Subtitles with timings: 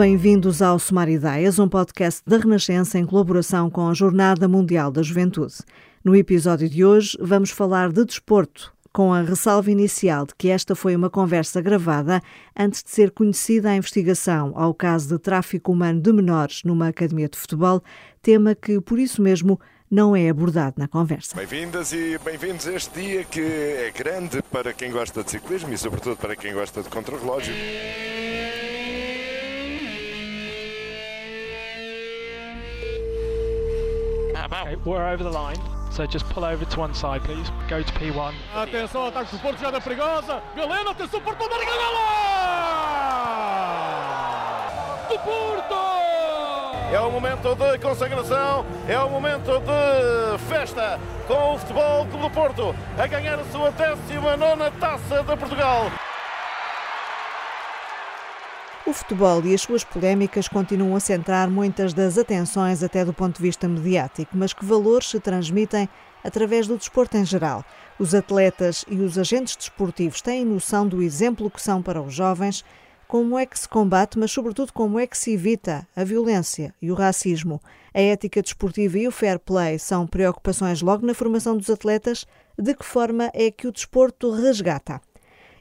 [0.00, 5.02] bem-vindos ao Somar Ideias, um podcast da Renascença em colaboração com a Jornada Mundial da
[5.02, 5.56] Juventude.
[6.02, 10.74] No episódio de hoje, vamos falar de desporto, com a ressalva inicial de que esta
[10.74, 12.22] foi uma conversa gravada
[12.58, 17.28] antes de ser conhecida a investigação ao caso de tráfico humano de menores numa academia
[17.28, 17.82] de futebol,
[18.22, 19.60] tema que, por isso mesmo,
[19.90, 21.36] não é abordado na conversa.
[21.36, 25.76] Bem-vindas e bem-vindos a este dia que é grande para quem gosta de ciclismo e,
[25.76, 27.52] sobretudo, para quem gosta de contrarrelógio.
[34.52, 35.58] Okay, we're over the line.
[35.92, 37.50] So just pull over to one side, please.
[37.68, 38.34] Go to P1.
[38.54, 40.42] Atenção, ataque do Porto, jogada perigosa.
[40.56, 42.00] Galeno, atenção, Porto, marca, golo!
[45.08, 45.74] Do Porto!
[46.92, 50.98] É o momento de consagração, é o momento de festa
[51.28, 55.92] com o Futebol Clube do Porto a ganhar a sua 19 taça de Portugal.
[58.86, 63.36] O futebol e as suas polémicas continuam a centrar muitas das atenções, até do ponto
[63.36, 65.86] de vista mediático, mas que valores se transmitem
[66.24, 67.62] através do desporto em geral.
[67.98, 72.64] Os atletas e os agentes desportivos têm noção do exemplo que são para os jovens,
[73.06, 76.90] como é que se combate, mas sobretudo como é que se evita a violência e
[76.90, 77.60] o racismo.
[77.92, 82.26] A ética desportiva e o fair play são preocupações logo na formação dos atletas.
[82.56, 85.02] De que forma é que o desporto resgata?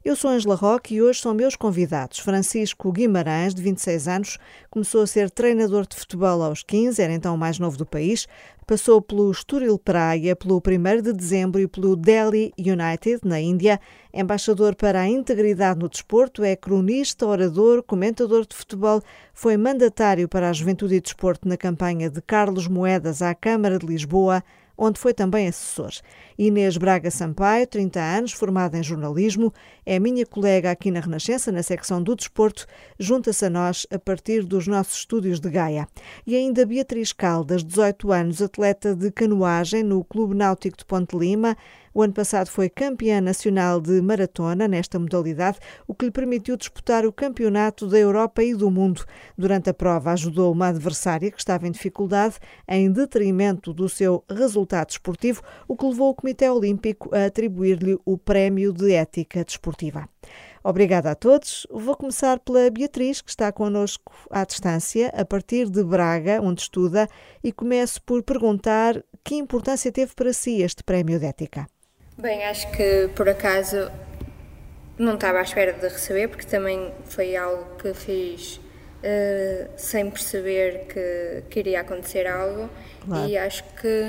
[0.09, 2.17] Eu sou Angela Roque e hoje são meus convidados.
[2.17, 4.37] Francisco Guimarães, de 26 anos,
[4.71, 8.27] começou a ser treinador de futebol aos 15, era então o mais novo do país.
[8.65, 13.79] Passou pelo Estoril Praia, pelo 1 de dezembro e pelo Delhi United, na Índia.
[14.11, 19.03] Embaixador para a integridade no desporto, é cronista, orador, comentador de futebol.
[19.31, 23.85] Foi mandatário para a Juventude e Desporto na campanha de Carlos Moedas à Câmara de
[23.85, 24.43] Lisboa
[24.79, 25.91] onde foi também assessor.
[26.37, 29.53] Inês Braga Sampaio, 30 anos, formada em jornalismo,
[29.85, 32.65] é minha colega aqui na Renascença, na secção do desporto,
[32.97, 35.85] junta-se a nós a partir dos nossos estúdios de Gaia.
[36.25, 41.57] E ainda Beatriz Caldas, 18 anos, atleta de canoagem no Clube Náutico de Ponte Lima,
[41.93, 47.05] o ano passado foi campeã nacional de maratona nesta modalidade, o que lhe permitiu disputar
[47.05, 49.05] o campeonato da Europa e do mundo.
[49.37, 52.35] Durante a prova, ajudou uma adversária que estava em dificuldade
[52.67, 58.17] em detrimento do seu resultado esportivo, o que levou o Comitê Olímpico a atribuir-lhe o
[58.17, 60.07] Prémio de Ética Desportiva.
[60.63, 61.65] Obrigada a todos.
[61.71, 67.07] Vou começar pela Beatriz, que está connosco à distância, a partir de Braga, onde estuda,
[67.43, 71.67] e começo por perguntar que importância teve para si este Prémio de Ética.
[72.21, 73.89] Bem, acho que por acaso
[74.97, 80.85] não estava à espera de receber, porque também foi algo que fiz uh, sem perceber
[80.87, 82.69] que, que, iria acontecer algo
[83.05, 83.25] claro.
[83.25, 84.03] e acho que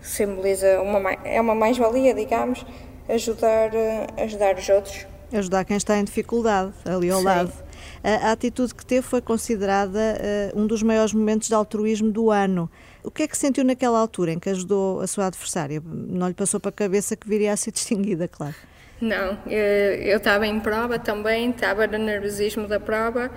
[0.00, 2.66] simboliza uma é uma mais-valia, digamos,
[3.08, 5.06] ajudar, uh, ajudar os outros.
[5.32, 7.24] Ajudar quem está em dificuldade, ali ao Sim.
[7.24, 7.52] lado.
[8.02, 9.98] A, a, atitude que teve foi considerada
[10.54, 12.70] uh, um dos maiores momentos de altruísmo do ano.
[13.02, 15.82] O que é que sentiu naquela altura em que ajudou a sua adversária?
[15.84, 18.54] Não lhe passou para a cabeça que viria a ser distinguida, claro.
[19.00, 23.30] Não, eu estava em prova também, estava no nervosismo da prova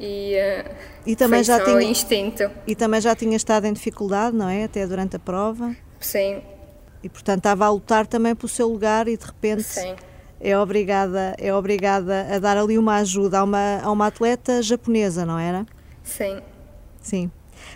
[0.00, 0.74] e, uh,
[1.06, 2.50] e também já tinha instinto.
[2.66, 4.64] E também já tinha estado em dificuldade, não é?
[4.64, 5.76] Até durante a prova.
[6.00, 6.42] Sim.
[7.02, 9.94] E portanto estava a lutar também pelo seu lugar e de repente Sim.
[10.42, 15.24] É obrigada é obrigada a dar ali uma ajuda a uma a uma atleta japonesa,
[15.24, 15.64] não era?
[16.02, 16.40] Sim.
[17.00, 17.30] Sim.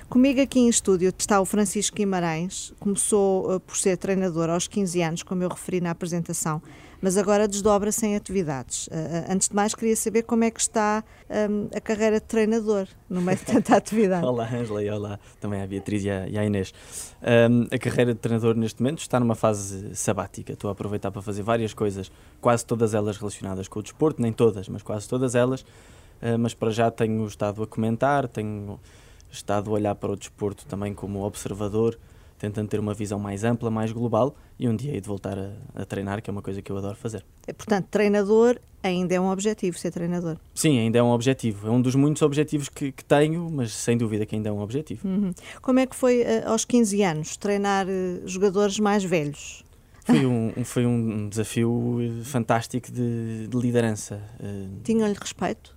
[0.09, 5.03] Comigo aqui em estúdio está o Francisco Guimarães, começou uh, por ser treinador aos 15
[5.03, 6.61] anos, como eu referi na apresentação,
[7.01, 8.87] mas agora desdobra-se em atividades.
[8.89, 11.05] Uh, uh, antes de mais, queria saber como é que está
[11.51, 14.25] um, a carreira de treinador no meio de tanta atividade.
[14.27, 16.73] olá, Angela, e olá também à Beatriz e à, Inês.
[17.23, 20.53] Um, a carreira de treinador neste momento está numa fase sabática.
[20.53, 24.33] Estou a aproveitar para fazer várias coisas, quase todas elas relacionadas com o desporto, nem
[24.33, 25.63] todas, mas quase todas elas.
[26.23, 28.81] Uh, mas para já tenho estado a comentar, tenho
[29.31, 31.99] estado a olhar para o desporto também como observador,
[32.39, 35.53] tentando ter uma visão mais ampla, mais global e um dia hei de voltar a,
[35.75, 37.25] a, treinar, que é uma coisa que eu adoro fazer.
[37.47, 40.37] É, portanto, treinador ainda é um objetivo, ser treinador.
[40.55, 41.69] Sim, ainda é um objetivo.
[41.69, 44.61] É um dos muitos objetivos que, que tenho, mas sem dúvida que ainda é um
[44.61, 45.07] objetivo.
[45.07, 45.33] Uhum.
[45.61, 49.65] Como é que foi uh, aos 15 anos treinar uh, jogadores mais velhos?
[50.05, 54.23] Foi um, foi um desafio eh, fantástico de, de liderança.
[54.85, 55.75] Tinham-lhe respeito?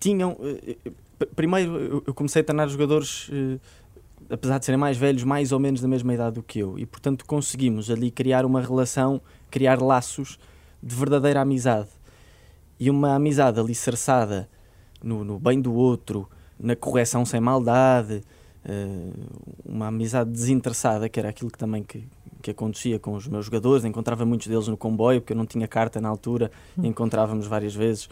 [0.00, 0.36] Tinham
[1.26, 3.58] primeiro eu comecei a treinar jogadores, eh,
[4.28, 6.86] apesar de serem mais velhos, mais ou menos da mesma idade do que eu, e
[6.86, 9.20] portanto conseguimos ali criar uma relação,
[9.50, 10.38] criar laços
[10.82, 11.88] de verdadeira amizade.
[12.78, 14.48] E uma amizade alicerçada
[15.02, 16.28] no, no bem do outro,
[16.58, 18.22] na correção sem maldade,
[18.64, 19.10] eh,
[19.64, 22.04] uma amizade desinteressada, que era aquilo que também que,
[22.40, 23.84] que acontecia com os meus jogadores.
[23.84, 28.08] Encontrava muitos deles no comboio, porque eu não tinha carta na altura, encontrávamos várias vezes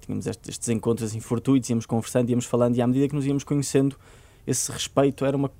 [0.00, 3.26] tínhamos estes, estes encontros assim, fortuitos, íamos conversando, íamos falando, e à medida que nos
[3.26, 3.96] íamos conhecendo,
[4.46, 5.50] esse respeito era uma,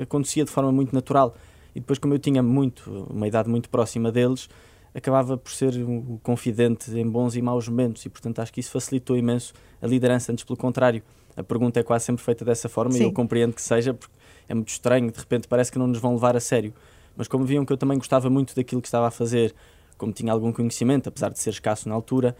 [0.00, 1.36] acontecia de forma muito natural.
[1.74, 4.48] E depois, como eu tinha muito, uma idade muito próxima deles,
[4.94, 8.70] acabava por ser o confidente em bons e maus momentos, e portanto acho que isso
[8.70, 10.30] facilitou imenso a liderança.
[10.30, 11.02] Antes, pelo contrário,
[11.36, 13.00] a pergunta é quase sempre feita dessa forma, Sim.
[13.00, 14.14] e eu compreendo que seja, porque
[14.48, 16.72] é muito estranho, de repente parece que não nos vão levar a sério.
[17.16, 19.54] Mas como viam que eu também gostava muito daquilo que estava a fazer,
[19.96, 22.36] como tinha algum conhecimento, apesar de ser escasso na altura,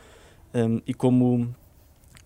[0.55, 1.55] um, e como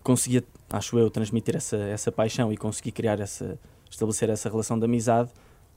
[0.03, 3.59] conseguia, acho eu, transmitir essa, essa paixão e consegui criar essa,
[3.89, 5.31] estabelecer essa relação de amizade,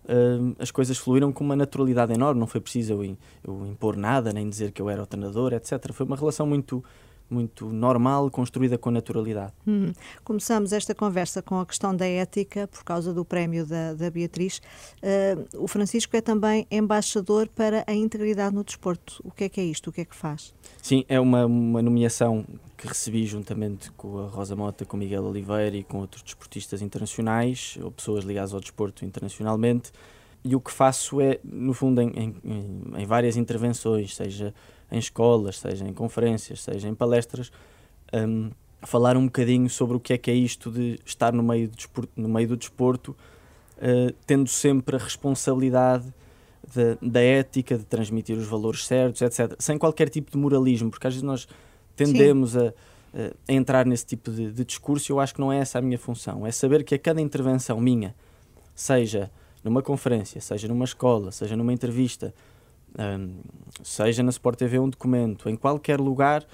[0.08, 2.40] um, as coisas fluíram com uma naturalidade enorme.
[2.40, 5.92] Não foi preciso eu, eu impor nada, nem dizer que eu era o treinador, etc.
[5.92, 6.84] Foi uma relação muito
[7.32, 9.52] muito normal, construída com naturalidade.
[9.66, 9.92] Hum.
[10.22, 14.60] Começamos esta conversa com a questão da ética, por causa do prémio da, da Beatriz.
[15.02, 19.20] Uh, o Francisco é também embaixador para a integridade no desporto.
[19.24, 19.90] O que é que é isto?
[19.90, 20.54] O que é que faz?
[20.82, 22.44] Sim, é uma, uma nomeação
[22.76, 27.78] que recebi juntamente com a Rosa Mota, com Miguel Oliveira e com outros desportistas internacionais,
[27.80, 29.92] ou pessoas ligadas ao desporto internacionalmente.
[30.44, 32.10] E o que faço é, no fundo, em,
[32.44, 34.52] em, em várias intervenções, seja
[34.92, 37.50] em escolas, seja em conferências, seja em palestras,
[38.12, 38.50] um,
[38.82, 41.76] falar um bocadinho sobre o que é que é isto de estar no meio do
[41.76, 43.16] desporto, no meio do desporto
[43.78, 46.12] uh, tendo sempre a responsabilidade
[46.74, 49.54] de, da ética, de transmitir os valores certos, etc.
[49.58, 51.48] Sem qualquer tipo de moralismo, porque às vezes nós
[51.96, 55.58] tendemos a, a, entrar nesse tipo de, de discurso e eu acho que não é
[55.58, 56.46] essa a minha função.
[56.46, 58.14] É saber que a cada intervenção minha,
[58.74, 59.30] seja
[59.64, 62.32] numa conferência, seja numa escola, seja numa entrevista,
[62.98, 63.40] um,
[63.82, 66.44] seja na Sport TV um documento, em qualquer lugar,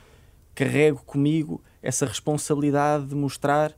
[0.55, 3.75] carrego comigo essa responsabilidade de mostrar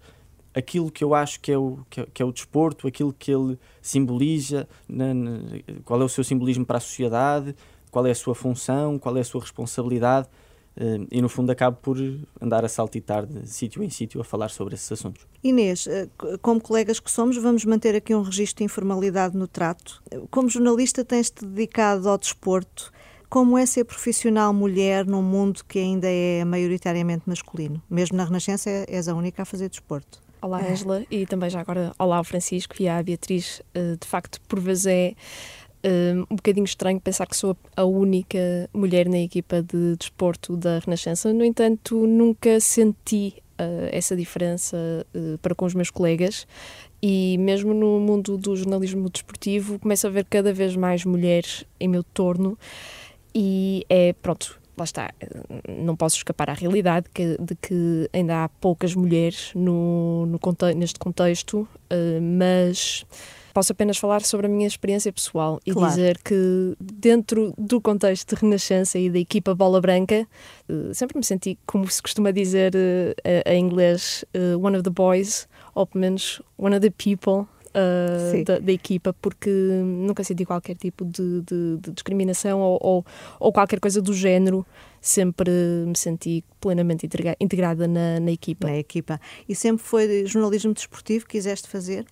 [0.55, 3.31] aquilo que eu acho que é o, que é, que é o desporto, aquilo que
[3.31, 5.41] ele simboliza, na, na,
[5.85, 7.55] qual é o seu simbolismo para a sociedade,
[7.91, 10.29] qual é a sua função, qual é a sua responsabilidade.
[10.81, 11.99] Uh, e no fundo acabo por
[12.41, 15.27] andar a saltitar de sítio em sítio a falar sobre esses assuntos.
[15.45, 16.09] Inês, eh,
[16.41, 20.03] como colegas que somos, vamos manter aqui um registro de informalidade no trato.
[20.31, 22.91] Como jornalista, tens-te dedicado ao desporto.
[23.29, 27.83] Como é ser profissional mulher num mundo que ainda é maioritariamente masculino?
[27.89, 30.23] Mesmo na Renascença, és a única a fazer desporto.
[30.43, 33.61] Olá, Angela, e também já agora olá ao Francisco e à Beatriz.
[33.75, 35.15] Eh, de facto, por vezes é
[35.85, 40.79] um, um bocadinho estranho pensar que sou a única mulher na equipa de desporto da
[40.79, 41.33] Renascença.
[41.33, 44.77] No entanto, nunca senti uh, essa diferença
[45.15, 46.47] uh, para com os meus colegas.
[47.03, 51.89] E mesmo no mundo do jornalismo desportivo começo a ver cada vez mais mulheres em
[51.89, 52.59] meu torno.
[53.35, 55.11] E é, pronto, lá está,
[55.69, 60.39] não posso escapar à realidade que, de que ainda há poucas mulheres no, no
[60.77, 63.07] neste contexto, uh, mas
[63.53, 65.89] Posso apenas falar sobre a minha experiência pessoal e claro.
[65.89, 70.27] dizer que, dentro do contexto de Renascença e da equipa Bola Branca,
[70.69, 74.91] eh, sempre me senti, como se costuma dizer eh, em inglês, eh, one of the
[74.91, 77.47] boys, ou pelo menos one of the people.
[77.71, 83.07] Uh, da, da, equipa, porque nunca senti qualquer tipo de, de, de discriminação ou, ou,
[83.39, 84.67] ou, qualquer coisa do género.
[85.01, 85.53] Sempre
[85.87, 87.09] me senti plenamente
[87.39, 88.67] integrada na, na equipa.
[88.67, 89.21] Na equipa.
[89.49, 92.07] E sempre foi jornalismo desportivo que quiseste fazer?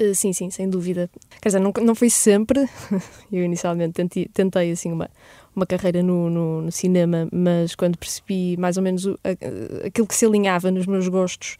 [0.00, 1.10] Uh, sim, sim, sem dúvida.
[1.42, 2.66] Quer dizer, não, não foi sempre.
[3.30, 5.10] Eu inicialmente tentei, tentei assim uma,
[5.54, 10.06] uma carreira no, no, no, cinema, mas quando percebi mais ou menos o, a, aquilo
[10.06, 11.58] que se alinhava nos meus gostos,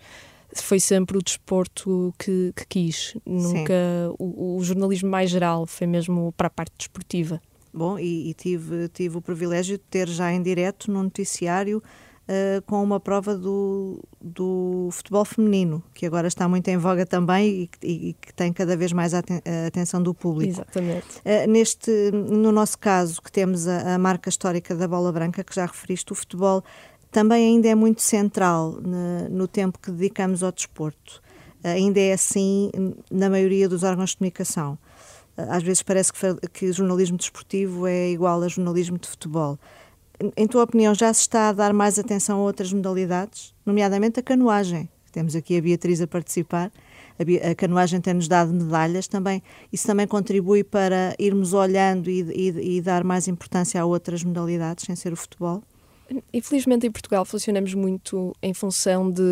[0.55, 3.17] foi sempre o desporto que, que quis.
[3.27, 3.75] Nunca
[4.19, 7.41] o, o, jornalismo mais geral, foi mesmo para a parte desportiva.
[7.73, 11.83] Bom, e, e tive, tive o privilégio de ter já em direto no noticiário
[12.31, 17.49] uh, com uma prova do, do futebol feminino, que agora está muito em voga também
[17.49, 19.23] e, e, e que tem cada vez mais a,
[19.67, 20.53] atenção do público.
[20.53, 21.19] Exatamente.
[21.19, 25.55] Uh, neste, no nosso caso, que temos a, a marca histórica da bola branca, que
[25.55, 26.63] já referiste, o futebol
[27.11, 31.21] também ainda é muito central no, no tempo que dedicamos ao desporto.
[31.63, 32.71] Ainda é assim
[33.11, 34.79] na maioria dos órgãos de comunicação.
[35.37, 39.59] Às vezes parece que, que jornalismo desportivo é igual a jornalismo de futebol
[40.37, 44.23] em tua opinião, já se está a dar mais atenção a outras modalidades, nomeadamente a
[44.23, 44.89] canoagem?
[45.13, 46.71] Temos aqui a Beatriz a participar.
[47.19, 49.43] A, canoagem tem-nos dado medalhas também.
[49.73, 54.85] Isso também contribui para irmos olhando e, e, e dar mais importância a outras modalidades,
[54.87, 55.63] sem ser o futebol?
[56.33, 59.23] Infelizmente em Portugal funcionamos muito em função de,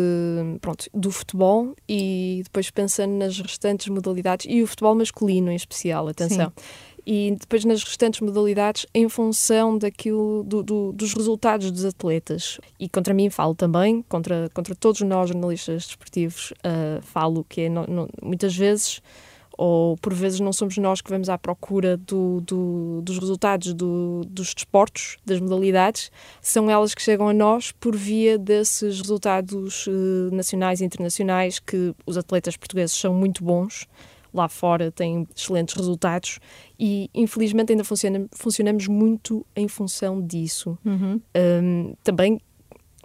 [0.61, 6.07] pronto, do futebol e depois pensando nas restantes modalidades e o futebol masculino em especial,
[6.07, 6.53] atenção.
[6.55, 12.59] Sim e depois nas restantes modalidades em função daquilo do, do, dos resultados dos atletas.
[12.79, 17.69] E contra mim falo também, contra, contra todos nós jornalistas desportivos, uh, falo que é,
[18.21, 19.01] muitas vezes
[19.61, 24.21] ou por vezes não somos nós que vamos à procura do, do, dos resultados do,
[24.25, 26.09] dos desportos, das modalidades,
[26.41, 31.93] são elas que chegam a nós por via desses resultados uh, nacionais e internacionais que
[32.05, 33.85] os atletas portugueses são muito bons,
[34.33, 36.39] lá fora têm excelentes resultados
[36.79, 40.77] e infelizmente ainda funciona, funcionamos muito em função disso.
[40.85, 41.21] Uhum.
[41.35, 42.39] Um, também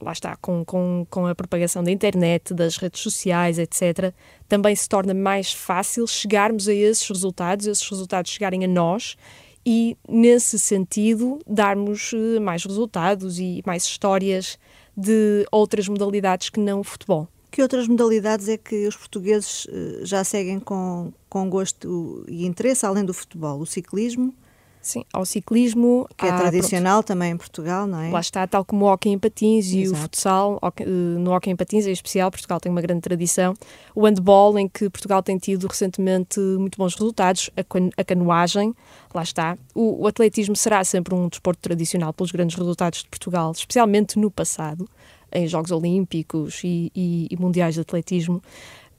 [0.00, 4.12] lá está, com, com, com a propagação da internet, das redes sociais, etc.,
[4.48, 9.16] também se torna mais fácil chegarmos a esses resultados, esses resultados chegarem a nós
[9.64, 14.58] e, nesse sentido, darmos eh, mais resultados e mais histórias
[14.96, 17.28] de outras modalidades que não o futebol.
[17.54, 22.84] Que outras modalidades é que os portugueses eh, já seguem com, com gosto e interesse,
[22.84, 23.60] além do futebol?
[23.60, 24.34] O ciclismo?
[24.82, 26.08] Sim, ao ciclismo.
[26.16, 28.10] Que é há, tradicional pronto, também em Portugal, não é?
[28.10, 29.98] Lá está, tal como o hockey em patins e Exato.
[29.98, 30.60] o futsal.
[30.80, 33.54] Eh, no hockey em patins, em especial, Portugal tem uma grande tradição.
[33.94, 37.50] O handball, em que Portugal tem tido recentemente muito bons resultados.
[37.56, 38.74] A, a canoagem,
[39.14, 39.56] lá está.
[39.72, 44.28] O, o atletismo será sempre um desporto tradicional pelos grandes resultados de Portugal, especialmente no
[44.28, 44.88] passado,
[45.34, 48.42] em Jogos Olímpicos e, e, e Mundiais de Atletismo.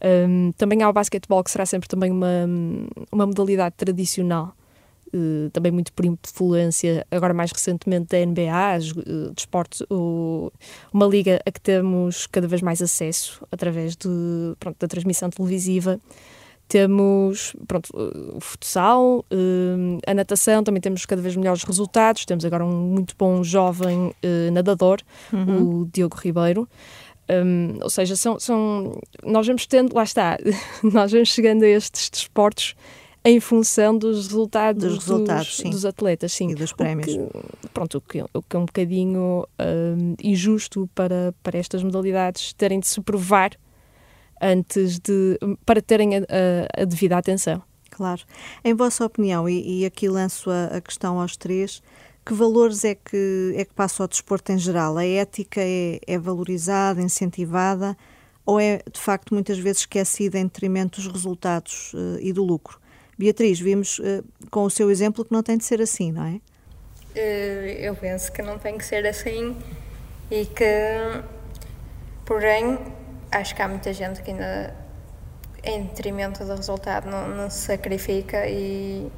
[0.04, 2.48] Um, também há o basquetebol, que será sempre também uma,
[3.12, 4.54] uma modalidade tradicional.
[5.14, 10.52] Uh, também muito por influência, agora mais recentemente, da NBA, uh, de esportes, uh,
[10.92, 14.10] uma liga a que temos cada vez mais acesso através de,
[14.60, 16.02] pronto, da transmissão televisiva.
[16.68, 17.90] Temos pronto,
[18.34, 19.24] o futsal,
[20.06, 22.26] a natação, também temos cada vez melhores resultados.
[22.26, 24.14] Temos agora um muito bom jovem
[24.52, 25.00] nadador,
[25.32, 25.82] uhum.
[25.82, 26.68] o Diogo Ribeiro.
[27.30, 30.38] Um, ou seja, são, são, nós vamos tendo, lá está,
[30.84, 32.76] nós vamos chegando a estes desportos
[33.24, 36.52] em função dos resultados, dos, resultados, dos, dos atletas, sim.
[36.52, 37.08] E dos prémios.
[37.08, 37.28] O
[37.62, 42.54] que, pronto, o que, o que é um bocadinho um, injusto para, para estas modalidades
[42.54, 43.58] terem de se provar
[44.42, 45.38] antes de.
[45.66, 47.62] para terem a, a, a devida atenção.
[47.96, 48.22] Claro.
[48.64, 51.82] Em vossa opinião, e, e aqui lanço a, a, questão aos três,
[52.26, 54.98] que valores é que, é que passa ao desporto em geral?
[54.98, 57.96] A ética é, é valorizada, incentivada,
[58.46, 62.82] ou é de facto muitas vezes esquecida em detrimento dos resultados uh, e do lucro?
[63.18, 66.42] Beatriz, vimos uh, com o seu exemplo que não tem de ser assim, não é?
[67.16, 69.56] Uh, eu penso que não tem que ser assim
[70.30, 71.24] e que,
[72.26, 72.78] porém,
[73.32, 74.74] acho que há muita gente que ainda,
[75.64, 79.12] em detrimento do resultado, não, não se sacrifica e,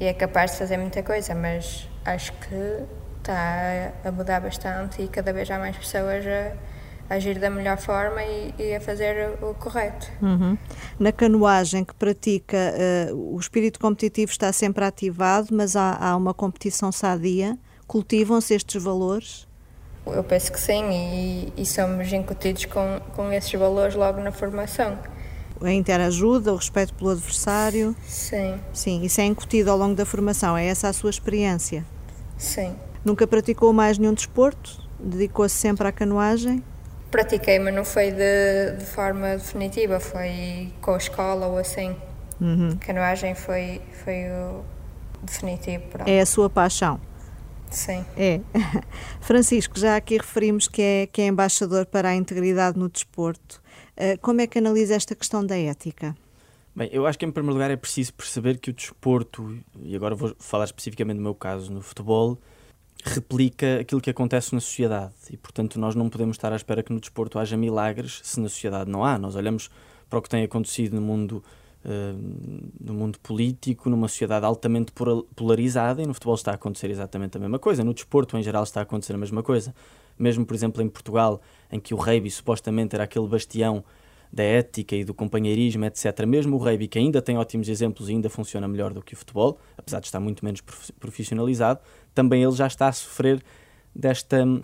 [0.00, 2.84] e, é capaz de fazer muita coisa, mas acho que
[3.18, 8.22] está a mudar bastante e cada vez há mais pessoas a agir da melhor forma
[8.22, 10.08] e, e a fazer o correto.
[10.20, 10.58] Uhum.
[10.98, 12.56] Na canoagem que pratica,
[13.10, 17.56] uh, o espírito competitivo está sempre ativado, mas há, há uma competição sadia?
[17.86, 19.45] Cultivam-se estes valores?
[20.06, 24.98] Eu penso que sim, e, e, somos incutidos com, com esses valores logo na formação.
[25.60, 27.96] A interajuda, o respeito pelo adversário?
[28.06, 28.60] Sim.
[28.72, 31.84] Sim, isso é incutido ao longo da formação, é essa a sua experiência?
[32.36, 32.76] Sim.
[33.04, 34.80] Nunca praticou mais nenhum desporto?
[34.98, 36.62] Dedicou-se sempre à canoagem?
[37.10, 41.96] Pratiquei, mas não foi de, de, forma definitiva, foi com a escola ou assim.
[42.40, 42.76] Uhum.
[42.78, 44.62] Canoagem foi, foi o
[45.22, 45.84] definitivo.
[45.88, 46.08] Pronto.
[46.08, 47.00] É a sua paixão?
[47.70, 48.04] Sim.
[48.16, 48.40] É.
[49.20, 53.62] Francisco, já aqui referimos que é, que é embaixador para a integridade no desporto.
[53.96, 56.16] Uh, como é que analisa esta questão da ética?
[56.74, 60.14] Bem, eu acho que em primeiro lugar é preciso perceber que o desporto, e agora
[60.14, 62.38] vou falar especificamente do meu caso no futebol,
[63.02, 66.92] replica aquilo que acontece na sociedade e, portanto, nós não podemos estar à espera que
[66.92, 69.18] no desporto haja milagres se na sociedade não há.
[69.18, 69.70] Nós olhamos
[70.10, 71.42] para o que tem acontecido no mundo,
[71.86, 74.92] uh, no mundo político, numa sociedade altamente
[75.34, 77.84] polarizada e no futebol está a acontecer exatamente a mesma coisa.
[77.84, 79.74] No desporto, em geral, está a acontecer a mesma coisa.
[80.18, 81.40] Mesmo, por exemplo, em Portugal,
[81.70, 83.84] em que o rugby supostamente era aquele bastião
[84.32, 86.26] da ética e do companheirismo, etc.
[86.26, 89.16] Mesmo o rugby, que ainda tem ótimos exemplos e ainda funciona melhor do que o
[89.16, 90.60] futebol, apesar de estar muito menos
[90.98, 91.80] profissionalizado,
[92.14, 93.42] também ele já está a sofrer
[93.94, 94.62] desta hum,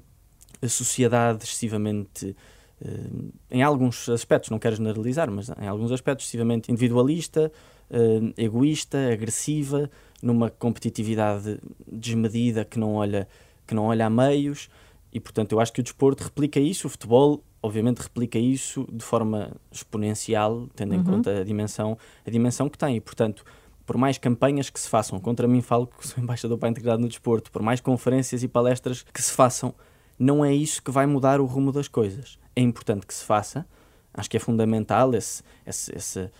[0.68, 2.36] sociedade excessivamente,
[3.50, 7.52] em alguns aspectos, não quero generalizar, mas em alguns aspectos excessivamente individualista,
[7.90, 9.90] hum, egoísta, agressiva,
[10.22, 13.28] numa competitividade desmedida que não olha,
[13.66, 14.68] que não olha a meios,
[15.12, 19.04] e portanto eu acho que o desporto replica isso, o futebol obviamente replica isso de
[19.04, 21.04] forma exponencial, tendo em Uhum.
[21.04, 21.96] conta a dimensão,
[22.26, 22.96] a dimensão que tem.
[22.96, 23.44] E, portanto,
[23.86, 27.00] por mais campanhas que se façam, contra mim falo que sou embaixador para a integridade
[27.00, 29.72] no desporto, por mais conferências e palestras que se façam,
[30.18, 32.38] não é isso que vai mudar o rumo das coisas.
[32.54, 33.66] É importante que se faça,
[34.14, 36.32] acho que é fundamental esse, esse, essa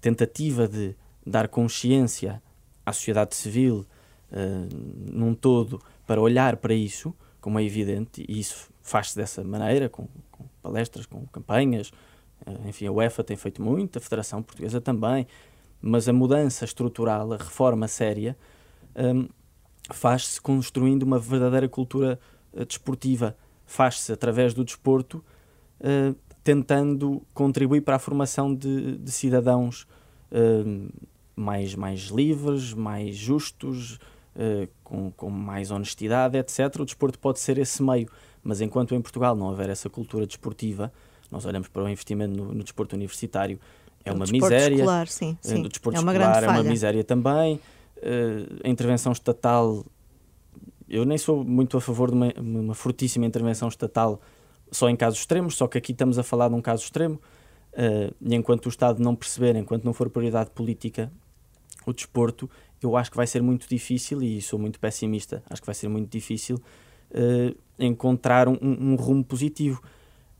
[0.00, 0.94] tentativa de
[1.26, 2.42] dar consciência
[2.84, 3.86] à sociedade civil
[4.30, 4.68] uh,
[5.10, 10.06] num todo para olhar para isso, como é evidente, e isso faz-se dessa maneira, com,
[10.30, 11.90] com, palestras, com campanhas.
[12.46, 15.26] Uh, enfim, a UEFA tem feito muito, a Federação Portuguesa também.
[15.80, 18.36] mas a mudança estrutural, a reforma séria,
[18.96, 19.28] um,
[19.90, 22.18] faz-se construindo uma verdadeira cultura
[22.66, 23.36] desportiva.
[23.66, 25.24] Faz-se através do desporto,
[25.80, 29.86] uh, tentando contribuir para a formação de, de cidadãos
[30.30, 30.92] uh,
[31.34, 33.94] mais, mais livres, mais justos,
[34.36, 36.80] uh, com, com mais honestidade, etc.
[36.80, 38.08] O desporto pode ser esse meio,
[38.42, 40.92] mas enquanto em Portugal não houver essa cultura desportiva,
[41.30, 43.58] nós olhamos para o investimento no, no desporto universitário,
[44.04, 44.74] é uma miséria.
[44.74, 45.62] Escolar, sim, sim.
[45.62, 46.70] Do desporto é uma escolar grande é uma falha.
[46.70, 47.58] miséria também.
[48.62, 49.82] A intervenção estatal,
[50.88, 54.20] eu nem sou muito a favor de uma, uma fortíssima intervenção estatal
[54.70, 57.20] só em casos extremos, só que aqui estamos a falar de um caso extremo.
[57.72, 61.10] Uh, e enquanto o Estado não perceber, enquanto não for prioridade política
[61.86, 62.48] o desporto,
[62.82, 65.88] eu acho que vai ser muito difícil, e sou muito pessimista, acho que vai ser
[65.88, 69.82] muito difícil uh, encontrar um, um, rumo positivo,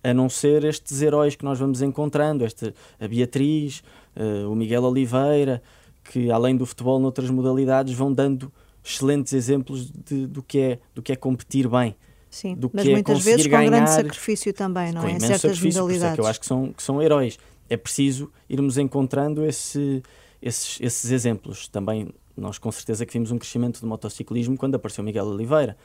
[0.03, 3.83] a não ser estes heróis que nós vamos encontrando, esta, a Beatriz,
[4.17, 5.63] uh, o Miguel Oliveira,
[6.05, 8.53] que além do futebol noutras modalidades vão dando
[8.85, 11.97] excelentes exemplos de, do, que é, do que é competir bem.
[12.31, 15.07] Sim, do mas que é muitas vezes com ganhar, grande sacrifício também, não é?
[15.07, 16.15] Em imenso certas é modalidades.
[16.17, 17.39] que eu acho que são, que são heróis.
[17.71, 20.03] É preciso irmos encontrando esse,
[20.43, 21.69] esses, esses exemplos.
[21.69, 25.77] Também nós com certeza que vimos um crescimento do motociclismo quando apareceu Miguel Oliveira.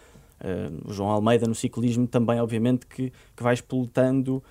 [0.41, 4.41] Uh, o João Almeida no ciclismo também, obviamente, que, que vai explotando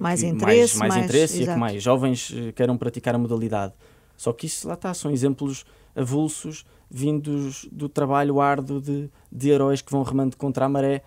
[0.00, 3.72] Mais que- interesse, mais, mais- interesse e que mais jovens eh, queiram praticar a modalidade.
[4.16, 9.82] Só que isso lá está, são exemplos avulsos vindos do trabalho árduo de, de heróis
[9.82, 11.02] que vão remando contra a maré,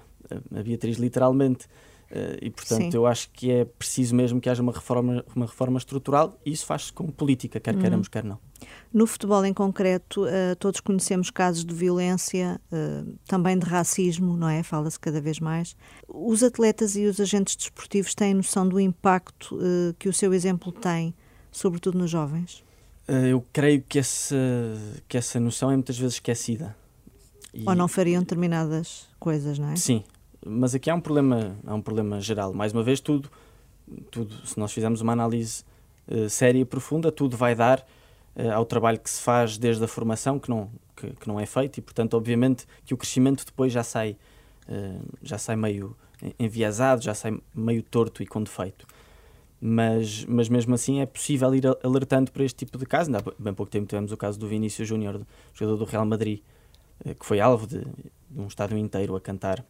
[0.55, 1.67] a Beatriz literalmente.
[2.11, 2.97] Eh, e portanto Sim.
[2.97, 6.65] eu acho que é preciso mesmo que haja uma reforma, uma reforma estrutural e isso
[6.65, 7.61] faz-se com política, Uhum.
[7.61, 8.39] quer queiramos, quer não.
[8.91, 14.49] No futebol em concreto, eh, todos conhecemos casos de violência, eh, também de racismo, não
[14.49, 14.63] é?
[14.63, 15.75] Fala-se cada vez mais.
[16.07, 19.57] Os atletas e os agentes desportivos têm noção do impacto
[19.97, 21.13] que o seu exemplo tem,
[21.51, 22.63] sobretudo nos jovens?
[23.11, 24.35] Eh, eu creio que essa,
[25.07, 26.75] que essa noção é muitas vezes esquecida.
[27.53, 29.75] E- Ou não fariam determinadas coisas, não é?
[29.75, 30.03] Sim,
[30.45, 32.53] mas aqui há um problema, há um problema geral.
[32.53, 33.29] Mais uma vez, tudo,
[34.11, 35.63] tudo se nós fizermos uma análise
[36.07, 37.83] eh, séria e profunda, tudo vai dar
[38.35, 41.45] eh, ao trabalho que se faz desde a formação, que não, que, que não é
[41.47, 44.15] feito, e portanto, obviamente, que o crescimento depois já sai,
[44.67, 45.97] eh, já sai meio
[46.37, 48.85] enviesado, já sai meio torto e com defeito.
[49.61, 53.13] Mas, mas mesmo assim é possível ir alertando para este tipo de casos.
[53.13, 55.21] Ainda há bem pouco tempo tivemos o caso do Vinícius Júnior,
[55.53, 56.39] jogador do Real Madrid,
[57.05, 59.65] eh, que foi alvo de, de um estádio inteiro a cantar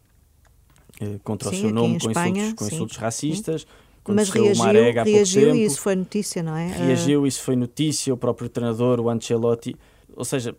[1.00, 3.02] eh, contra Sim, o seu nome com, Espanha, insultos, com insultos sim.
[3.02, 3.66] racistas.
[4.06, 5.56] Mas reagiu, uma arega há pouco reagiu tempo.
[5.56, 6.70] e isso foi notícia, não é?
[6.70, 9.76] Eh, Reagiu, isso foi notícia, o próprio treinador, o Ancelotti.
[10.16, 10.56] Ou seja,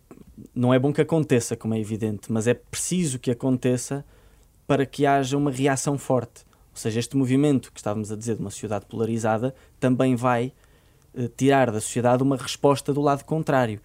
[0.54, 4.06] não é bom que aconteça, como é evidente, mas é preciso que aconteça
[4.68, 6.46] para que haja uma reação forte.
[6.72, 10.54] Ou seja, este movimento que estávamos a dizer de uma sociedade polarizada também vai
[11.14, 13.82] eh, tirar da sociedade uma resposta do lado contrário.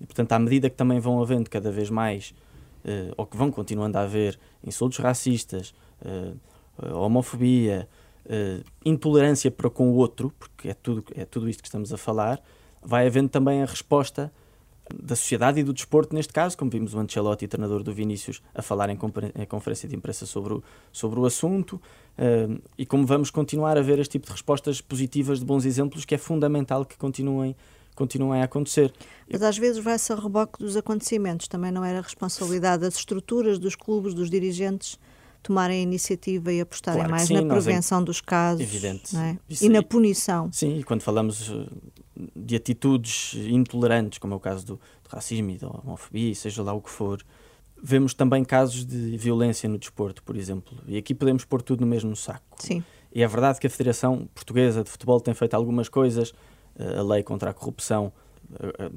[0.00, 2.34] E, portanto, à medida que também vão havendo cada vez mais,
[2.84, 5.74] eh, ou que vão continuando a haver, insultos racistas,
[6.04, 6.32] eh,
[6.82, 7.88] eh, homofobia,
[8.26, 11.98] eh, intolerância para com o outro, porque é tudo, é tudo isto que estamos a
[11.98, 12.40] falar,
[12.82, 14.32] vai havendo também a resposta
[14.94, 18.62] da sociedade e do desporto, neste caso, como vimos o Ancelotti, treinador do Vinícius, a
[18.62, 21.80] falar em, conferência de imprensa sobre o, sobre o assunto,
[22.16, 22.48] eh,
[22.78, 26.14] e como vamos continuar a ver este tipo de respostas positivas, de bons exemplos, que
[26.14, 27.54] é fundamental que continuem,
[27.94, 28.92] continuem a acontecer.
[29.30, 31.48] Mas às vezes vai-se a reboque dos acontecimentos.
[31.48, 34.98] Também não era responsabilidade das estruturas, dos clubes, dos dirigentes
[35.42, 39.16] tomarem a iniciativa e apostarem Claro mais sim, na prevenção dos casos Evidente.
[39.16, 39.38] é?
[39.48, 40.50] Isso e na punição.
[40.52, 41.66] Sim, e quando falamos eh,
[42.36, 46.72] de atitudes intolerantes, como é o caso do, do racismo e da homofobia, seja lá
[46.72, 47.22] o que for,
[47.82, 50.76] vemos também casos de violência no desporto, por exemplo.
[50.86, 52.44] E aqui podemos pôr tudo no mesmo saco.
[52.58, 52.84] Sim.
[53.12, 56.32] E é verdade que a Federação Portuguesa de Futebol tem feito algumas coisas,
[56.78, 58.12] eh, a lei contra a corrupção,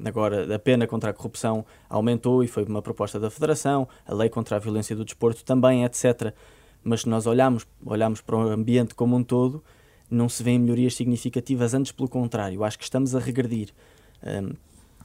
[0.04, 4.28] agora a pena contra a corrupção aumentou e foi uma proposta da Federação, a lei
[4.28, 6.34] contra a violência do desporto também, etc.
[6.82, 9.62] Mas se nós olharmos, olharmos para o ambiente como um todo,
[10.10, 13.70] não se vêem melhorias significativas, antes pelo contrário, acho que estamos a regredir.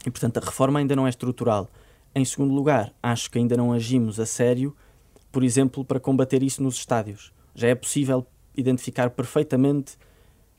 [0.06, 1.70] E portanto a reforma ainda não é estrutural.
[2.14, 4.76] Em segundo lugar, acho que ainda não agimos a sério,
[5.32, 7.32] por exemplo, para combater isso nos estádios.
[7.54, 9.98] Já é possível identificar perfeitamente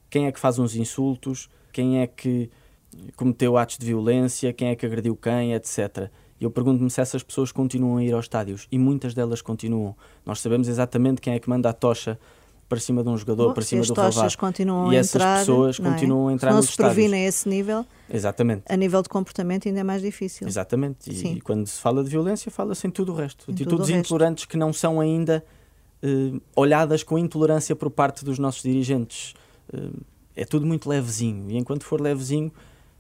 [0.08, 2.50] quem é que faz uns insultos, quem é que
[3.16, 6.08] cometeu atos de violência, quem é que agrediu quem, etc.
[6.40, 8.66] E eu pergunto-me se essas pessoas continuam a ir aos estádios.
[8.72, 9.94] E muitas delas continuam.
[10.24, 12.18] Nós sabemos exatamente quem é que manda a tocha
[12.68, 14.36] para cima de um jogador, Bom, para cima do relvado.
[14.38, 15.92] continuam E a essas entrar, pessoas não é?
[15.92, 16.94] continuam a entrar se não nos se estádios.
[16.94, 18.62] previne a esse nível, Exatamente.
[18.68, 20.46] a nível de comportamento ainda é mais difícil.
[20.46, 21.10] Exatamente.
[21.10, 23.44] E, e quando se fala de violência, fala-se em tudo o resto.
[23.50, 25.44] Em Atitudes intolerantes que não são ainda
[26.00, 29.34] eh, olhadas com intolerância por parte dos nossos dirigentes.
[29.72, 29.90] Eh,
[30.36, 31.50] é tudo muito levezinho.
[31.50, 32.52] E enquanto for levezinho,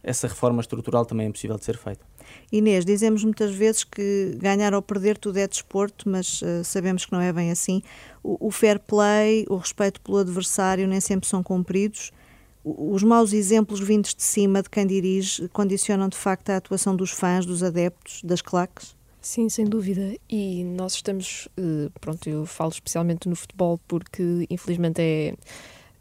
[0.02, 2.04] essa reforma estrutural também é possível de ser feita.
[2.50, 7.12] Inês, dizemos muitas vezes que ganhar ou perder tudo é desporto, mas uh, sabemos que
[7.12, 7.82] não é bem assim.
[8.22, 12.12] O, o, fair play, o respeito pelo adversário nem sempre são cumpridos.
[12.64, 16.96] O, os maus exemplos vindos de cima de quem dirige condicionam de facto a atuação
[16.96, 18.96] dos fãs, dos adeptos, das claques?
[19.20, 20.16] Sim, sem dúvida.
[20.28, 25.34] E nós estamos, uh, pronto, eu falo especialmente no futebol porque infelizmente é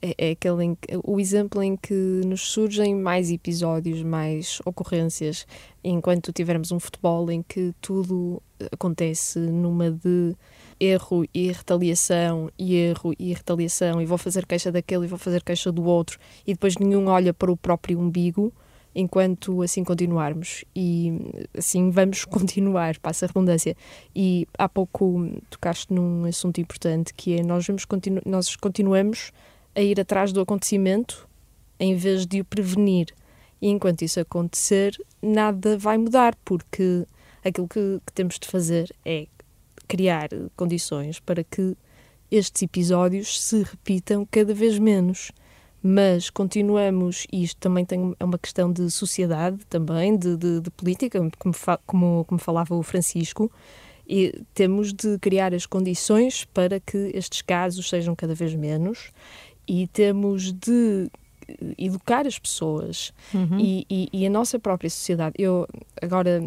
[0.02, 5.46] é, é aquele em, o exemplo em que nos surgem mais episódios, mais ocorrências,
[5.84, 10.36] enquanto tivermos um futebol em que tudo acontece numa de
[10.80, 15.44] erro e retaliação, e erro e retaliação, e vou fazer queixa daquele e vou fazer
[15.44, 18.54] queixa do outro, e depois nenhum olha para o próprio umbigo,
[18.96, 20.64] enquanto assim continuarmos.
[20.76, 21.14] E
[21.58, 23.76] assim vamos continuar, passa a redundância.
[24.16, 29.32] E há pouco tocaste num assunto importante que é nós, vamos continu nós continuamos
[29.76, 31.28] a ir atrás do acontecimento
[31.80, 33.08] em vez de o prevenir.
[33.62, 37.06] E enquanto isso acontecer, nada vai mudar, porque
[37.44, 39.28] aquilo que, que temos de fazer é
[39.88, 41.76] criar condições para que
[42.32, 45.32] estes episódios se repitam cada vez menos.
[45.82, 50.70] Mas continuamos, e isto também tem, é uma questão de sociedade, também, de, de, de
[50.72, 51.54] política, como,
[51.86, 53.50] como, como falava o Francisco,
[54.08, 59.12] e temos de criar as condições para que estes casos sejam cada vez menos
[59.70, 61.08] e temos de
[61.78, 63.60] educar as pessoas uhum.
[63.60, 65.36] e, e, e, a nossa própria sociedade.
[65.38, 65.68] Eu
[66.02, 66.44] agora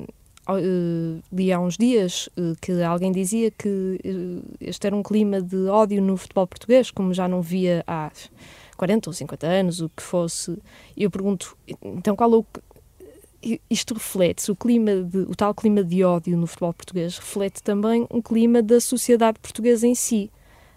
[0.48, 3.68] uh, li há uns dias uh, que alguém dizia que
[4.04, 8.10] uh, este era um clima de ódio no futebol português, como já não via há
[8.76, 10.58] 40 ou 50 anos, o que fosse.
[10.96, 12.46] Eu pergunto, então qual é o
[13.68, 18.06] isto reflete o clima de, o tal clima de ódio no futebol português reflete também
[18.08, 20.30] um clima da sociedade portuguesa em si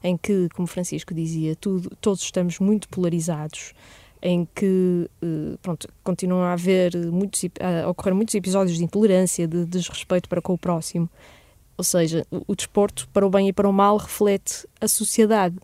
[0.05, 3.73] em que, como Francisco dizia, tudo, todos estamos muito polarizados,
[4.21, 9.65] em que eh, pronto, continuam a haver muitos, a ocorrer muitos episódios de intolerância, de
[9.65, 11.09] desrespeito para com o próximo.
[11.75, 15.55] Ou seja, o, desporto, para o bem e para o mal, reflete a sociedade.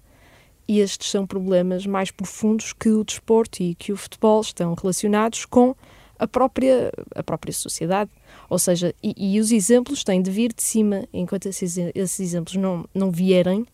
[0.68, 5.46] E estes são problemas mais profundos que o desporto e que o futebol estão relacionados
[5.46, 5.76] com
[6.18, 8.10] a própria, a própria sociedade.
[8.50, 11.08] Ou seja, e, e os exemplos têm de vir de cima.
[11.14, 13.68] Enquanto esses, esses exemplos não, não vierem,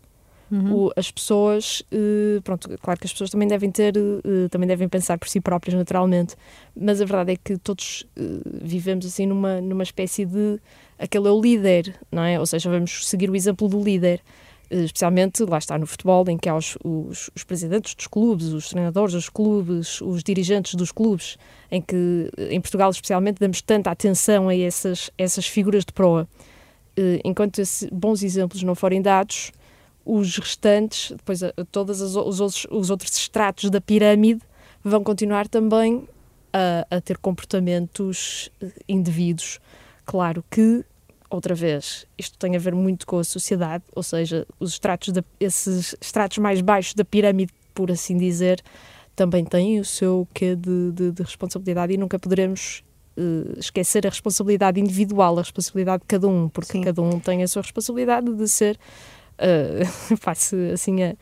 [0.49, 0.85] Uhum.
[0.85, 4.87] O, as pessoas, uh, pronto, claro que as pessoas também devem ter, uh, também devem
[4.87, 6.35] pensar por si próprias, naturalmente,
[6.75, 10.59] mas a verdade é que todos uh, vivemos assim numa, numa espécie de.
[10.97, 12.39] aquele é o líder, não é?
[12.39, 14.21] Ou seja, vamos seguir o exemplo do líder.
[14.69, 18.67] Especialmente, lá está, no futebol, em que há os, os, os presidentes dos clubes, os
[18.67, 21.37] treinadores dos clubes, os dirigentes dos clubes,
[21.71, 26.27] em que, em Portugal especialmente, damos tanta atenção a essas, essas figuras de proa.
[27.23, 29.53] Enquanto esses bons exemplos não forem dados,
[30.07, 31.41] os restantes, depois
[31.71, 34.41] todos os, outros, os outros estratos da pirâmide
[34.81, 36.07] vão continuar também
[36.53, 39.59] a, a, ter comportamentos eh, indevidos.
[40.05, 40.85] Claro que,
[41.29, 45.23] outra vez, isto tem a ver muito com a sociedade, ou seja, os estratos da,
[45.39, 48.63] esses estratos mais baixos da pirâmide, por assim dizer,
[49.13, 52.83] também têm o seu quê de, de, de responsabilidade e nunca poderemos
[53.17, 56.81] uh, esquecer a responsabilidade individual, a responsabilidade de cada um, porque Sim.
[56.81, 58.79] cada um tem a sua responsabilidade de ser
[59.39, 61.15] uh, assim a,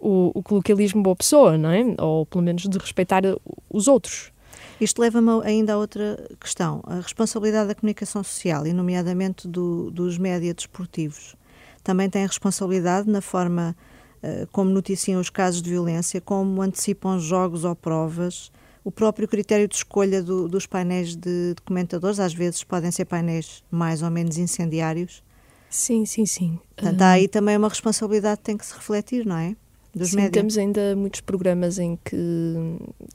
[0.00, 1.82] o, o coloquialismo boa pessoa, não é?
[1.98, 3.22] Ou pelo menos de respeitar
[3.70, 4.32] os outros.
[4.80, 10.18] Isto leva-me ainda a outra questão, a responsabilidade da comunicação social, e nomeadamente do, dos
[10.18, 11.34] média desportivos.
[11.82, 13.76] Também tem responsabilidade na forma
[14.22, 18.52] uh, como noticiam os casos de violência, como antecipam jogos ou provas,
[18.84, 23.04] o próprio critério de escolha do, dos painéis de, de comentadores, às vezes podem ser
[23.04, 25.22] painéis mais ou menos incendiários,
[25.70, 26.58] Sim, sim, sim.
[26.76, 29.56] Portanto, há aí também uma responsabilidade que tem que se refletir, não é?
[29.94, 32.16] Dos sim, temos ainda muitos programas em que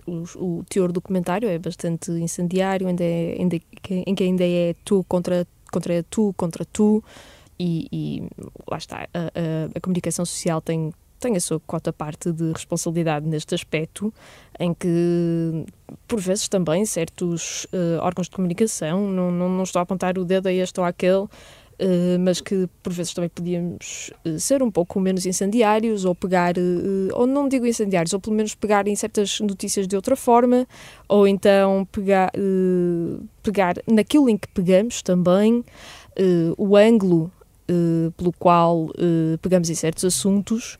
[0.05, 4.75] o, o teor do comentário é bastante incendiário, ainda é, ainda, em que ainda é
[4.83, 7.03] tu contra, contra tu, contra tu,
[7.59, 8.23] e, e
[8.69, 9.29] lá está, a, a,
[9.75, 14.13] a comunicação social tem, tem a sua cota parte de responsabilidade neste aspecto,
[14.59, 15.65] em que,
[16.07, 20.25] por vezes, também certos uh, órgãos de comunicação, não, não, não estou a apontar o
[20.25, 21.27] dedo a este ou àquele,
[22.19, 27.09] mas que por vezes também podíamos uh, ser um pouco menos incendiários ou pegar, uh,
[27.13, 30.67] ou não digo incendiários, ou pelo menos pegar em certas notícias de outra forma,
[31.07, 32.31] ou então pegar,
[33.41, 35.63] pegar naquilo em que pegamos também,
[36.57, 37.31] o ângulo
[38.17, 38.89] pelo qual
[39.41, 40.77] pegamos em certos assuntos.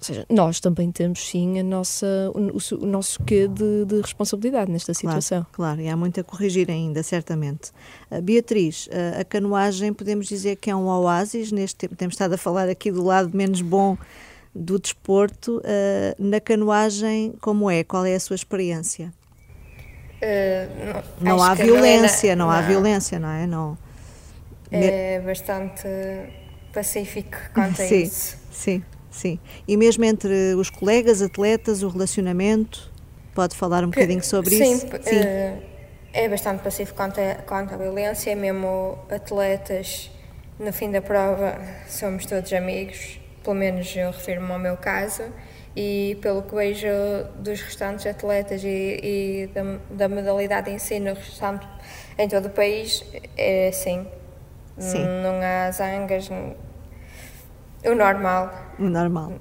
[0.00, 4.72] Ou seja, nós também temos sim a nossa, o, o nosso quê de, de, responsabilidade
[4.72, 5.44] nesta situação.
[5.52, 7.70] Claro, claro, e há muito a corrigir ainda, certamente.
[8.10, 12.32] Uh, Beatriz, uh, a canoagem podemos dizer que é um oásis, neste tempo temos estado
[12.32, 13.98] a falar aqui do lado menos bom
[14.54, 15.58] do desporto.
[15.58, 17.84] Uh, na canoagem, como é?
[17.84, 19.12] Qual é a sua experiência?
[20.16, 23.46] Uh, não, não há violência, não, não, há violência, não é?
[23.46, 23.78] Não.
[24.70, 25.86] É bastante
[26.72, 28.38] pacífico quanto a sim, isso.
[28.50, 29.38] Sim, sim.
[29.66, 32.90] E mesmo entre os colegas, atletas, o relacionamento,
[33.34, 34.86] pode falar um que, bocadinho sobre sim, isso?
[35.02, 35.62] Sim, uh,
[36.12, 40.10] é bastante pacífico quanto a, quanto à violência, mesmo atletas,
[40.58, 45.22] no fim da prova, somos todos amigos, pelo menos eu refiro-me ao meu caso,
[45.74, 46.88] e pelo que vejo
[47.36, 51.66] dos restantes atletas e, e da, da, modalidade em si no restante,
[52.18, 53.04] em todo o país,
[53.36, 54.06] é assim.
[54.78, 55.04] Sim.
[55.22, 56.30] Não há zangas,
[57.84, 58.52] o normal.
[58.78, 59.40] O normal.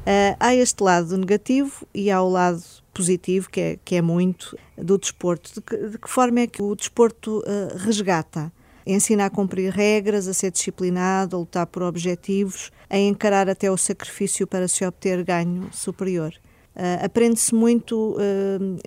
[0.00, 4.56] Uh, há este lado negativo e há o lado positivo, que é, que é muito,
[4.76, 5.52] do desporto.
[5.54, 8.50] De que, de que forma é que o desporto uh, resgata?
[8.86, 13.76] Ensina a cumprir regras, a ser disciplinado, a lutar por objetivos, a encarar até o
[13.76, 16.32] sacrifício para se obter ganho superior.
[16.74, 18.16] Uh, aprende-se muito,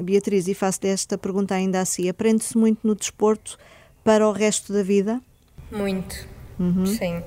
[0.01, 3.57] Beatriz, e faço esta pergunta ainda assim, aprende-se muito no desporto
[4.03, 5.21] para o resto da vida?
[5.71, 6.27] Muito,
[6.59, 6.86] uhum.
[6.88, 7.21] sim.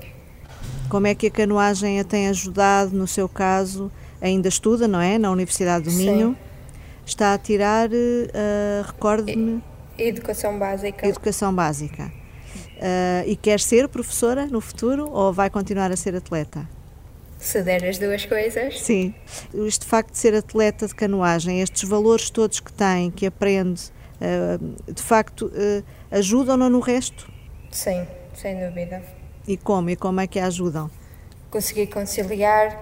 [0.89, 5.17] Como é que a canoagem a tem ajudado, no seu caso, ainda estuda, não é?
[5.17, 6.29] Na Universidade do Minho.
[6.29, 6.37] Sim.
[7.05, 9.61] Está a tirar, uh, recorde-me...
[9.97, 11.07] Educação básica.
[11.07, 12.11] Educação básica.
[12.77, 16.69] Uh, e quer ser professora no futuro ou vai continuar a ser atleta?
[17.39, 18.79] Se der as duas coisas.
[18.81, 19.13] Sim.
[19.53, 23.81] Este facto de ser atleta de canoagem, estes valores todos que tem, que aprende,
[24.21, 27.29] uh, de facto, uh, ajudam-no no resto?
[27.71, 29.01] Sim, sem dúvida.
[29.47, 29.89] E como?
[29.89, 30.89] E como é que a ajudam?
[31.49, 32.81] Consegui conciliar,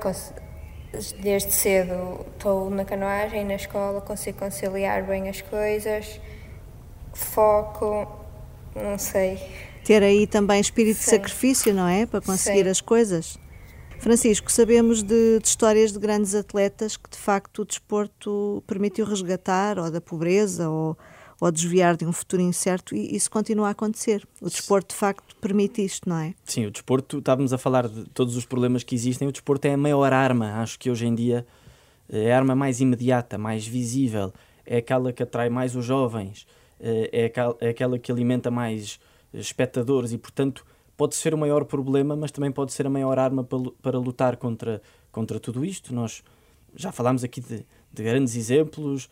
[1.21, 6.19] desde cedo estou na canoagem, na escola, consigo conciliar bem as coisas,
[7.13, 8.07] foco,
[8.75, 9.39] não sei
[9.85, 11.03] ter aí também espírito Sim.
[11.03, 12.05] de sacrifício, não é?
[12.07, 12.69] Para conseguir Sim.
[12.69, 13.37] as coisas.
[13.99, 19.79] Francisco, sabemos de, de, histórias de grandes atletas que de facto o desporto permitiu resgatar,
[19.79, 20.97] ou da pobreza, ou,
[21.39, 24.27] ou desviar de um futuro incerto, e isso continua a acontecer.
[24.41, 26.33] O desporto de facto permite isto, não é?
[26.43, 29.73] Sim, o desporto, estávamos a falar de todos os problemas que existem, o desporto é
[29.73, 31.45] a maior arma, acho que hoje em dia
[32.09, 34.33] é a arma mais imediata, mais visível,
[34.65, 36.47] é aquela que atrai mais os jovens,
[36.79, 38.99] é, é aquela que alimenta mais
[39.33, 40.65] espectadores e, portanto,
[40.97, 43.43] pode ser o maior problema, mas também pode ser a maior arma
[43.81, 45.93] para, lutar contra, contra tudo isto.
[45.93, 46.23] Nós
[46.75, 49.09] já falámos aqui de, de grandes exemplos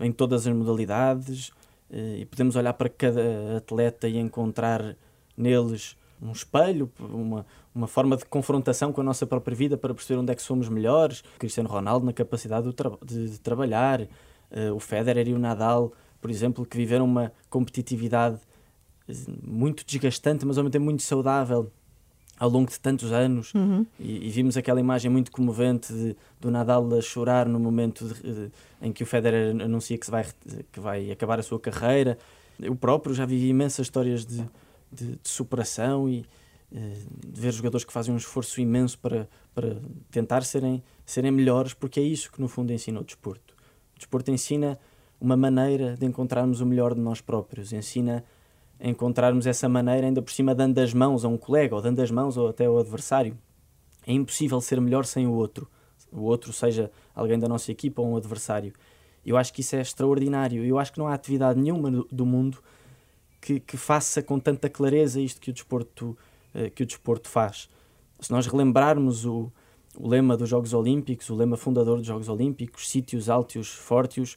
[0.00, 1.48] em todas as modalidades
[1.90, 4.96] uh, e podemos olhar para cada atleta e encontrar
[5.36, 10.20] neles um espelho, uma, uma forma de confrontação com a nossa própria vida para perceber
[10.20, 11.22] onde é que somos melhores.
[11.38, 15.92] Cristiano Ronaldo na capacidade de, tra de, de trabalhar, uh, o Federer e o Nadal,
[16.20, 18.38] por exemplo, que viveram uma competitividade
[19.42, 21.70] muito desgastante, mas ao mesmo tempo muito saudável
[22.42, 23.54] ao longo de tantos anos.
[23.54, 23.86] Uhum.
[24.00, 28.20] E, e, vimos aquela imagem muito comovente de, do Nadal a chorar no momento de,
[28.20, 28.50] de,
[28.80, 30.26] em que o Federer anuncia que, vai,
[30.72, 32.18] que vai acabar a sua carreira.
[32.60, 34.44] Eu próprio já vivi imensas histórias de,
[34.90, 36.26] de, superação e
[36.74, 36.96] eh,
[37.28, 39.76] de ver jogadores que fazem um esforço imenso para, para
[40.10, 43.54] tentar serem, serem melhores, porque é isso que no fundo ensina o desporto.
[43.94, 44.76] O desporto ensina
[45.20, 48.24] uma maneira de encontrarmos o melhor de nós próprios, ensina
[48.90, 52.10] encontrarmos essa maneira, ainda por cima dando as mãos a um colega, ou dando as
[52.10, 53.38] mãos ou até ao adversário.
[54.06, 55.68] É impossível ser melhor sem o outro.
[56.10, 58.72] O outro seja alguém da nossa equipa ou um adversário.
[59.24, 60.64] Eu acho que isso é extraordinário.
[60.64, 62.58] Eu acho que não há atividade nenhuma do mundo
[63.40, 66.16] que, que faça com tanta clareza isto que o desporto,
[66.54, 67.68] uh, que o desporto faz.
[68.20, 69.50] Se nós relembrarmos o,
[69.96, 74.36] o lema dos Jogos Olímpicos, o lema fundador dos Jogos Olímpicos, sítios altos, fortes,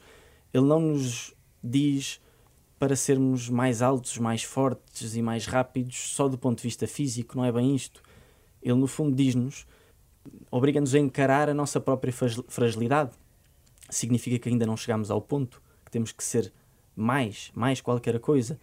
[0.53, 2.19] ele não nos diz
[2.85, 7.35] para sermos mais altos, mais fortes e mais rápidos só do ponto de vista físico,
[7.35, 7.99] não é bem isto.
[8.61, 9.65] Ele, no fundo, diz-nos,
[10.51, 12.13] obriga-nos a encarar a nossa própria
[12.47, 13.09] fragilidade.
[13.89, 16.53] Significa que ainda não chegamos ao ponto, que temos que ser
[16.95, 18.59] mais, mais qualquer coisa.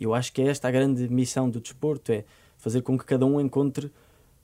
[0.00, 2.24] Eu acho que é esta a grande missão do desporto, é
[2.56, 3.92] fazer com que cada um encontre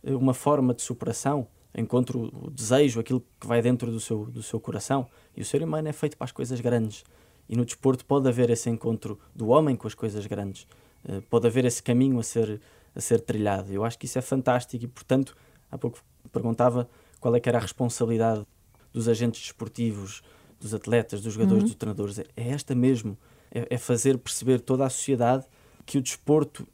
[0.04, 4.42] eh, uma forma de superação, encontre o desejo, aquilo que vai dentro do seu, do
[4.42, 5.08] seu coração.
[5.34, 7.02] E o ser humano é feito para as coisas grandes.
[7.48, 10.66] E no desporto pode haver esse encontro do homem com as coisas grandes,
[11.04, 12.60] uh, pode haver esse caminho a ser,
[12.94, 13.72] a ser trilhado.
[13.72, 15.36] Eu acho que isso é fantástico e, portanto,
[15.70, 16.88] há pouco perguntava
[17.20, 18.44] qual é que era a responsabilidade
[18.92, 20.22] dos agentes desportivos,
[20.60, 21.68] dos atletas, dos jogadores, uhum.
[21.68, 22.18] dos treinadores.
[22.18, 23.18] É, é esta mesmo,
[23.50, 25.44] é, é fazer perceber toda a sociedade
[25.84, 26.66] que o desporto,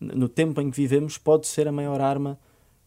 [0.00, 2.38] no tempo em que vivemos, pode ser a maior arma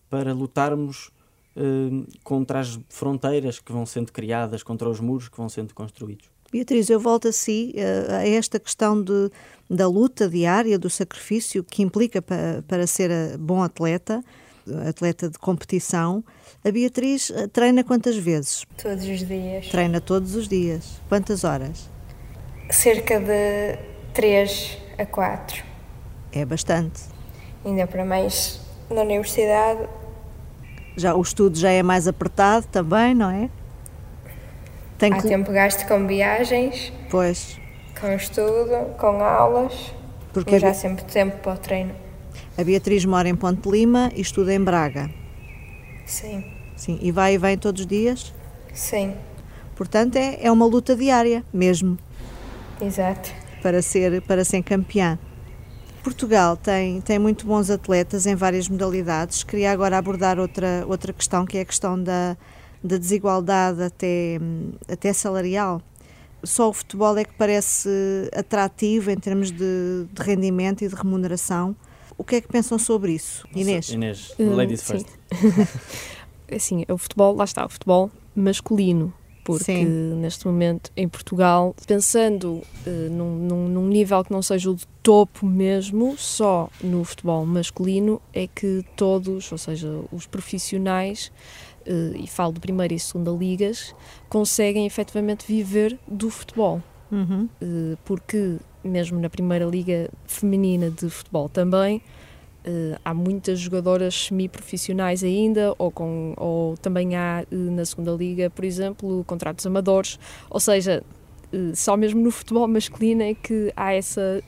[0.10, 1.12] para lutarmos
[1.56, 6.30] uh, contra as fronteiras que vão sendo criadas, contra os muros que vão sendo construídos.
[6.56, 9.30] Beatriz, eu volto a si, eh, a esta questão de,
[9.70, 14.24] da luta diária, do sacrifício que implica para, para ser bom atleta,
[14.88, 16.24] atleta de competição.
[16.64, 18.66] A Beatriz eh, treina quantas vezes?
[18.82, 19.68] Todos os dias.
[19.68, 21.02] Treina todos os dias.
[21.10, 21.90] Quantas horas?
[22.72, 23.78] Cerca de
[24.14, 25.62] 3 a 4.
[26.32, 27.02] É bastante.
[27.66, 29.90] Ainda para mais na universidade.
[30.96, 33.50] Já, o estudo já é mais apertado também, não é?
[34.98, 35.28] Tem Há que...
[35.28, 36.92] tempo gasto com viagens.
[37.10, 37.60] Pois.
[38.00, 39.94] Com estudo, com aulas.
[40.34, 41.94] Porque já há sempre tempo para o treino.
[42.58, 45.10] A Beatriz mora em Ponte Lima e estuda em Braga.
[46.06, 46.44] Sim.
[46.76, 48.34] Sim, e vai e vem todos os dias?
[48.74, 49.16] Sim.
[49.76, 51.98] Portanto, é, é uma luta diária, mesmo.
[52.82, 53.32] Exato.
[53.62, 55.18] Para ser, para ser campeã.
[56.04, 59.44] Portugal tem, tem muito bons atletas em várias modalidades.
[59.44, 62.38] Queria agora abordar outra, outra questão, que é a questão da,
[62.86, 64.40] da desigualdade até,
[64.88, 65.82] até salarial.
[66.44, 67.90] Só o futebol é que parece
[68.34, 71.76] atrativo em termos de, de rendimento e de remuneração.
[72.18, 73.90] O que é que pensam sobre isso, Inês?
[73.90, 75.08] Inês, ladies uh, first.
[76.56, 79.86] assim, o futebol, lá está, o futebol masculino, porque Sim.
[80.16, 84.88] neste momento em Portugal, pensando uh, num, num, num, nível que não seja o de
[85.04, 91.65] topo mesmo, só no futebol masculino é que todos, ou seja, os profissionais, uh,
[92.16, 93.96] e falo de primeira e segunda ligas,
[94.30, 96.82] conseguem efetivamente viver do futebol.
[97.12, 97.48] Uhum.
[97.62, 102.02] Uh, porque mesmo na primeira liga feminina de futebol também,
[102.68, 108.50] Uh, há muitas jogadoras semi-profissionais ainda, ou, com, ou também há uh, na segunda liga,
[108.50, 110.18] por exemplo, contratos amadores,
[110.50, 111.04] ou seja,
[111.54, 114.42] uh, só mesmo no futebol masculino é que há essa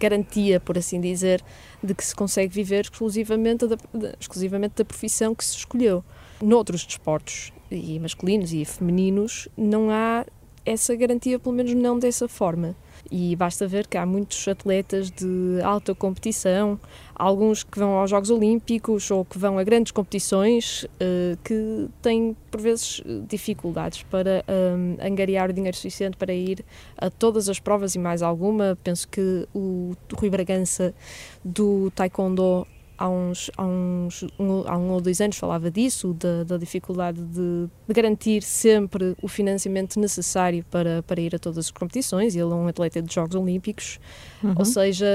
[0.00, 1.40] garantia, por assim dizer,
[1.80, 3.76] de que se consegue viver exclusivamente da,
[4.18, 6.02] exclusivamente da profissão que se escolheu.
[6.40, 10.24] Noutros desportos, e masculinos e femininos, não há
[10.64, 12.76] essa garantia, pelo menos não dessa forma.
[13.10, 16.78] E basta ver que há muitos atletas de alta competição,
[17.14, 22.36] alguns que vão aos Jogos Olímpicos ou que vão a grandes competições, uh, que têm
[22.50, 26.62] por vezes dificuldades para um, angariar o dinheiro suficiente para ir
[26.98, 28.76] a todas as provas e mais alguma.
[28.84, 30.94] Penso que o Rui Bragança
[31.42, 32.66] do Taekwondo
[32.98, 37.22] há uns, há uns um, há um ou dois anos falava disso, da, da dificuldade
[37.22, 42.34] de, de, garantir sempre o financiamento necessário para, para ir a todas as competições.
[42.34, 44.00] Ele é um atleta de Jogos Olímpicos,
[44.42, 44.54] uhum.
[44.58, 45.06] ou seja,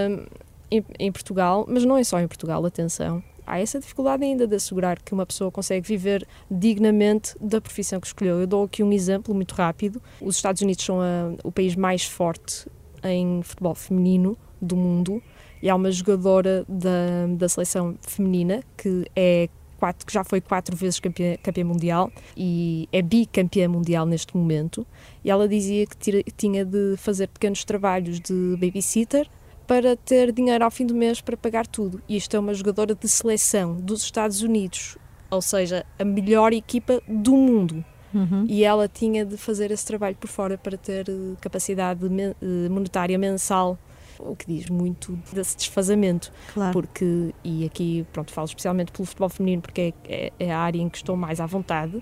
[0.72, 3.22] em, em, Portugal, mas não é só em Portugal, atenção.
[3.46, 8.08] Há essa dificuldade ainda de assegurar que uma pessoa consegue viver dignamente da profissão que
[8.08, 8.40] escolheu.
[8.40, 10.02] Eu dou aqui um exemplo muito rápido.
[10.22, 12.66] Os Estados Unidos são a, o país mais forte
[13.04, 15.22] em futebol feminino do mundo
[15.64, 19.48] e há uma jogadora da, da seleção feminina que é
[19.80, 24.86] quatro, que já foi quatro vezes campeã, campeã mundial e é bicampeã mundial neste momento.
[25.24, 29.26] E ela dizia que tira, tinha de fazer pequenos trabalhos de babysitter
[29.66, 32.02] para ter dinheiro ao fim do mês para pagar tudo.
[32.10, 34.98] E isto é uma jogadora de seleção dos Estados Unidos,
[35.32, 37.86] ou seja, a melhor equipa do mundo.
[38.14, 38.46] Uhum.
[38.50, 43.18] E ela tinha de fazer esse trabalho por fora para ter eh, capacidade eh, monetária
[43.18, 43.80] mensal
[44.20, 46.32] o que diz muito desse desfazamento.
[46.54, 46.74] Claro.
[46.74, 50.80] Porque, e aqui, pronto, falo especialmente pelo futebol feminino, porque é, é, é a área
[50.80, 52.02] em que estou mais à vontade.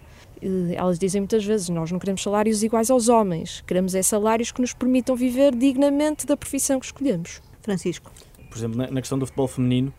[0.76, 4.62] Elas dizem muitas vezes: nós não queremos salários iguais aos homens, queremos é salários que
[4.62, 7.42] nos permitam viver dignamente da profissão que escolhemos.
[7.62, 8.12] Francisco.
[8.50, 9.94] Por exemplo, na, na questão do futebol feminino,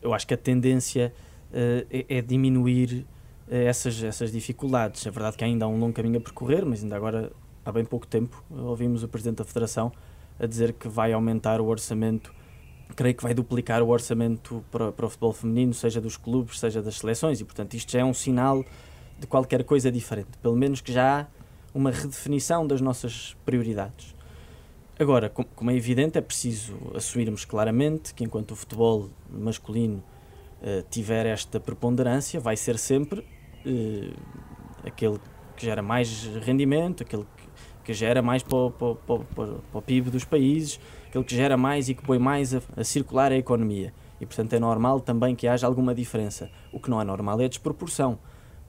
[0.00, 1.12] eu acho que a tendência
[1.50, 3.04] uh, é, é, diminuir
[3.48, 5.06] uh, essas, essas dificuldades.
[5.06, 7.32] É verdade que ainda há um longo caminho a percorrer, mas ainda agora,
[7.64, 9.92] há bem pouco tempo, ouvimos o Presidente da Federação
[10.38, 12.32] a dizer que vai aumentar o orçamento,
[12.94, 16.80] creio que vai duplicar o orçamento para, para o futebol feminino, seja dos clubes, seja
[16.82, 18.64] das seleções, e portanto isto já é um sinal
[19.18, 21.26] de qualquer coisa diferente, pelo menos que já há
[21.74, 24.14] uma redefinição das nossas prioridades.
[24.98, 30.02] Agora, como é evidente, é preciso assumirmos claramente que enquanto o futebol masculino
[30.60, 34.16] uh, tiver esta preponderância, vai ser sempre uh,
[34.84, 35.20] aquele
[35.56, 37.24] que gera mais rendimento, aquele
[37.88, 41.56] que gera mais para o, para, para, para, o PIB dos países, aquele que gera
[41.56, 43.94] mais e que põe mais a, a circular a economia.
[44.20, 46.50] E, portanto, é normal também que haja alguma diferença.
[46.70, 48.18] O que não é normal é a desproporção.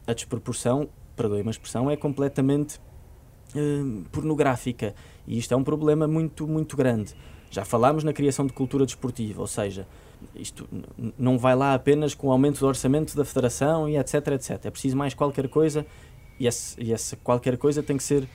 [0.07, 2.80] A desproporção, perdoe uma expressão, é completamente
[3.53, 4.95] uh, pornográfica.
[5.28, 7.13] E isto é um problema muito, muito grande.
[7.51, 9.86] Já falámos na criação de cultura desportiva, ou seja,
[10.34, 10.65] isto
[11.17, 14.65] não vai lá apenas com o aumento do orçamento da federação e etc, etc.
[14.65, 15.86] É preciso mais qualquer coisa
[16.39, 18.26] e essa, e essa qualquer coisa tem que ser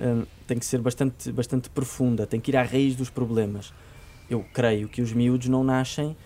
[0.00, 3.72] Hum, tem que ser bastante, bastante profunda, tem que ir à raiz dos problemas.
[4.28, 6.16] Eu creio que os miúdos não nascem.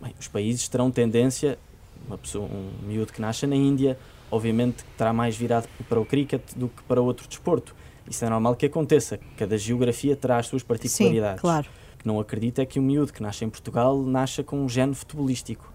[0.00, 1.58] Bem, os países terão tendência,
[2.06, 3.98] uma pessoa, um miúdo que nasce na Índia,
[4.30, 7.74] obviamente terá mais virado para o cricket do que para outro desporto.
[8.08, 9.18] Isso é normal que aconteça.
[9.36, 11.36] Cada geografia terá as suas particularidades.
[11.36, 11.66] Sim, claro.
[11.94, 14.68] O que não acredito é que um miúdo que nasce em Portugal nasça com um
[14.68, 15.72] gene futebolístico.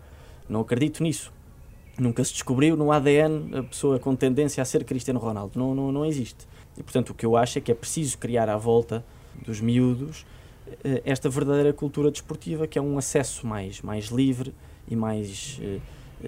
[0.48, 1.32] Não acredito nisso.
[1.98, 5.60] Nunca se descobriu no ADN a pessoa com tendência a ser Cristiano Ronaldo.
[5.60, 6.48] Não, não, não existe.
[6.78, 9.04] E, portanto, o que eu acho é que é preciso criar à volta
[9.46, 10.26] dos miúdos
[10.84, 14.54] eh, esta verdadeira cultura desportiva, que é um acesso mais, mais livre
[14.88, 15.80] e mais eh,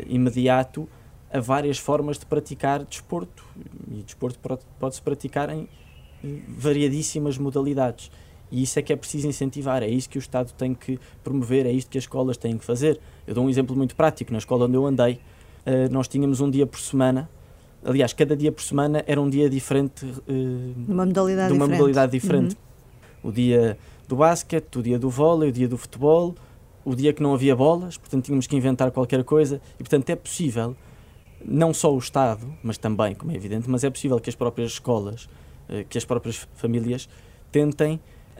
[0.08, 0.88] imediato
[1.32, 3.44] a várias formas de praticar desporto.
[3.90, 4.40] E desporto
[4.80, 5.68] pode-se praticar em
[6.48, 8.12] variadíssimas modalidades.
[8.52, 11.66] E isso é que é preciso incentivar, é isso que o Estado tem que promover,
[11.66, 13.00] é isto que as escolas têm que fazer.
[13.26, 14.32] Eu dou um exemplo muito prático.
[14.32, 15.20] Na escola onde eu andei,
[15.66, 17.30] eh, nós tínhamos um dia por semana,
[17.86, 20.06] aliás, cada dia por semana era um dia diferente.
[20.88, 21.72] Uma modalidade de uma diferente.
[21.72, 22.58] modalidade diferente.
[23.24, 23.30] Uhum.
[23.30, 23.78] O dia
[24.08, 26.36] do basquete, o dia do vôlei, o dia do futebol,
[26.84, 29.62] o dia que não havia bolas, portanto tínhamos que inventar qualquer coisa.
[29.76, 30.76] E, portanto, é possível,
[31.44, 34.72] não só o Estado, mas também, como é evidente, mas é possível que as próprias
[34.72, 35.30] escolas,
[35.70, 37.08] eh, que as próprias famílias
[37.52, 38.00] tentem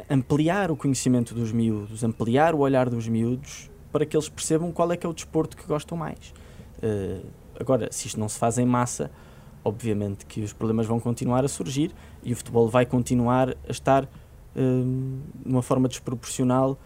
[0.10, 4.92] ampliar o conhecimento dos miúdos, ampliar o olhar dos miúdos para que eles percebam qual
[4.92, 6.34] é que é o desporto que gostam mais.
[6.82, 7.26] Uh,
[7.60, 9.12] agora, se isto não se faz em massa,
[9.64, 11.92] obviamente que os problemas vão continuar a surgir
[12.24, 14.08] e o futebol vai continuar a estar uh,
[15.46, 16.78] de uma forma desproporcional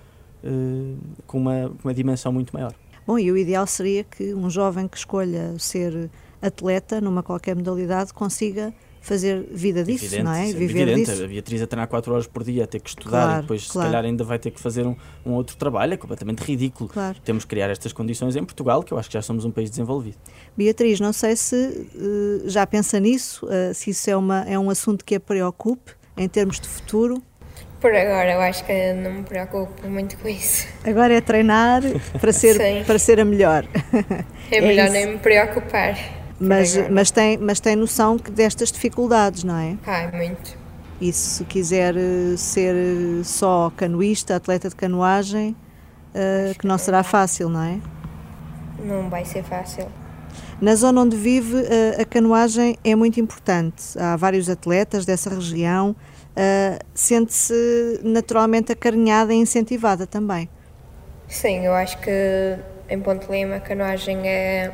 [0.43, 2.73] uh, com uma, uma dimensão muito maior.
[3.05, 6.09] Bom, e o ideal seria que um jovem que escolha ser
[6.41, 10.49] atleta numa qualquer modalidade consiga fazer vida disso, evidente, não é?
[10.49, 11.11] é Viver evidente.
[11.11, 11.23] disso.
[11.23, 13.67] A Beatriz a treinar 4 horas por dia, a ter que estudar claro, e depois
[13.67, 13.87] claro.
[13.87, 14.95] se calhar ainda vai ter que fazer um,
[15.25, 16.89] um outro trabalho, é completamente ridículo.
[16.89, 17.17] Claro.
[17.23, 19.69] Temos que criar estas condições em Portugal, que eu acho que já somos um país
[19.69, 20.17] desenvolvido.
[20.55, 24.69] Beatriz, não sei se uh, já pensa nisso, uh, se isso é, uma, é um
[24.69, 27.21] assunto que a preocupe em termos de futuro.
[27.79, 30.67] Por agora, eu acho que não me preocupo muito com isso.
[30.83, 31.83] Agora é treinar
[32.19, 33.65] para ser, para ser a melhor.
[34.49, 36.16] É melhor é nem me preocupar.
[36.39, 39.77] Mas, mas, tem, mas tem noção destas dificuldades, não é?
[39.85, 40.57] Ah, muito.
[41.01, 41.95] E se quiser
[42.37, 42.75] ser
[43.23, 45.55] só canoísta, atleta de canoagem,
[46.13, 47.79] uh, que não será fácil, não é?
[48.83, 49.87] Não vai ser fácil.
[50.59, 53.97] Na zona onde vive, uh, a canoagem é muito importante.
[53.97, 55.91] Há vários atletas dessa região.
[55.91, 60.49] Uh, Sente-se naturalmente acarinhada e incentivada também.
[61.27, 62.57] Sim, eu acho que
[62.89, 64.71] em Ponte Lima a canoagem é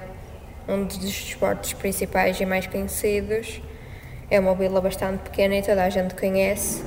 [0.67, 3.61] um dos desportos principais e mais conhecidos.
[4.29, 6.83] É uma vila bastante pequena e toda a gente conhece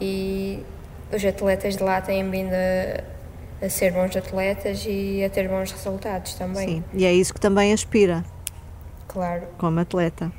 [0.00, 0.64] e
[1.12, 5.70] os atletas de lá têm vindo a, a ser bons atletas e a ter bons
[5.70, 6.68] resultados também.
[6.68, 8.24] Sim, e é isso que também aspira.
[9.06, 9.46] Claro.
[9.58, 10.32] Como atleta.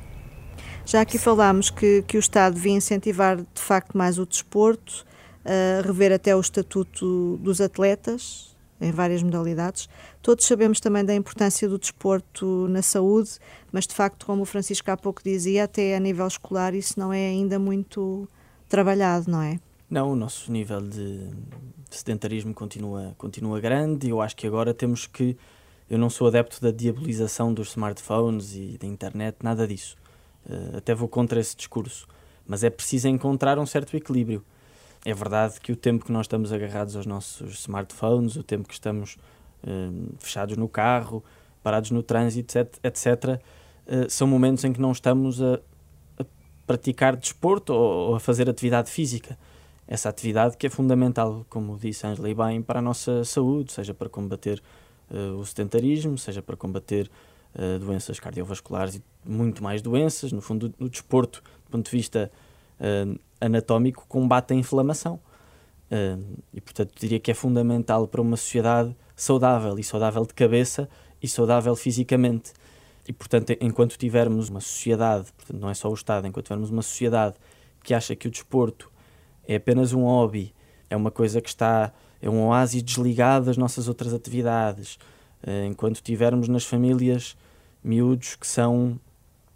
[0.84, 5.06] Já aqui falámos que, que o Estado devia incentivar de facto mais o desporto,
[5.44, 8.51] uh, rever até o estatuto dos atletas,
[8.82, 9.88] em várias modalidades.
[10.20, 13.38] Todos sabemos também da importância do desporto na saúde,
[13.70, 17.12] mas de facto, como o Francisco há pouco dizia, até a nível escolar isso não
[17.12, 18.28] é ainda muito
[18.68, 19.58] trabalhado, não é?
[19.88, 24.72] Não, o nosso nível de, de sedentarismo continua, continua grande e eu acho que agora
[24.72, 25.36] temos que.
[25.90, 29.94] Eu não sou adepto da diabolização dos smartphones e da internet, nada disso.
[30.46, 32.08] Uh, até vou contra esse discurso.
[32.46, 34.42] Mas é preciso encontrar um certo equilíbrio.
[35.04, 38.74] É verdade que o tempo que nós estamos agarrados aos nossos smartphones, o tempo que
[38.74, 39.16] estamos
[39.64, 41.24] uh, fechados no carro,
[41.62, 43.40] parados no trânsito, etc..
[43.84, 45.58] Uh, são momentos em que não estamos a,
[46.18, 46.24] a
[46.68, 49.36] praticar desporto ou, ou, a fazer atividade física.
[49.88, 53.92] Essa atividade que é fundamental, como disse Angela e bem, para a nossa saúde, seja
[53.92, 54.62] para combater
[55.10, 57.10] uh, o sedentarismo, seja para combater
[57.80, 60.32] doenças cardiovasculares e muito mais doenças.
[60.32, 62.32] No fundo, o desporto, do ponto de vista
[63.40, 65.20] anatómico combate a inflamação.
[65.90, 70.88] Uh, e, portanto, diria que é fundamental para uma sociedade saudável, e saudável de cabeça
[71.22, 72.52] e saudável fisicamente.
[73.06, 76.82] E, portanto, enquanto tivermos uma sociedade, portanto, não é só o Estado, enquanto tivermos uma
[76.82, 77.34] sociedade
[77.82, 78.90] que acha que o desporto
[79.46, 80.54] é apenas um hobby,
[80.88, 84.94] é uma coisa que está, é um oásis desligado das nossas outras atividades,
[85.46, 87.36] uh, enquanto tivermos nas famílias
[87.84, 88.98] miúdos que são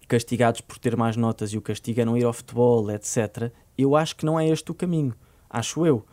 [0.08, 3.94] castigados por ter mais notas e o castigo é não ir ao futebol, etc., eu
[3.94, 5.14] acho que não é este o caminho.
[5.50, 6.04] Acho eu.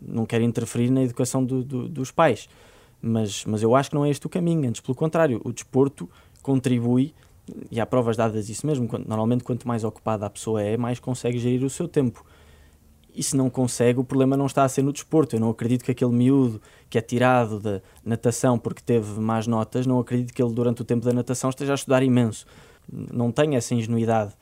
[0.00, 2.48] Não quero interferir na educação do, do, dos pais,
[3.00, 4.68] mas, mas eu acho que não é este o caminho.
[4.68, 6.08] Antes, pelo contrário, o desporto
[6.42, 7.14] contribui,
[7.70, 8.88] e há provas dadas disso mesmo.
[9.06, 12.24] Normalmente, quanto mais ocupada a pessoa é, mais consegue gerir o seu tempo.
[13.14, 15.36] E se não consegue, o problema não está a ser no desporto.
[15.36, 19.86] Eu não acredito que aquele miúdo que é tirado da natação porque teve más notas,
[19.86, 22.44] não acredito que ele, durante o tempo da natação, esteja a estudar imenso.
[22.90, 24.32] Não tenho essa ingenuidade.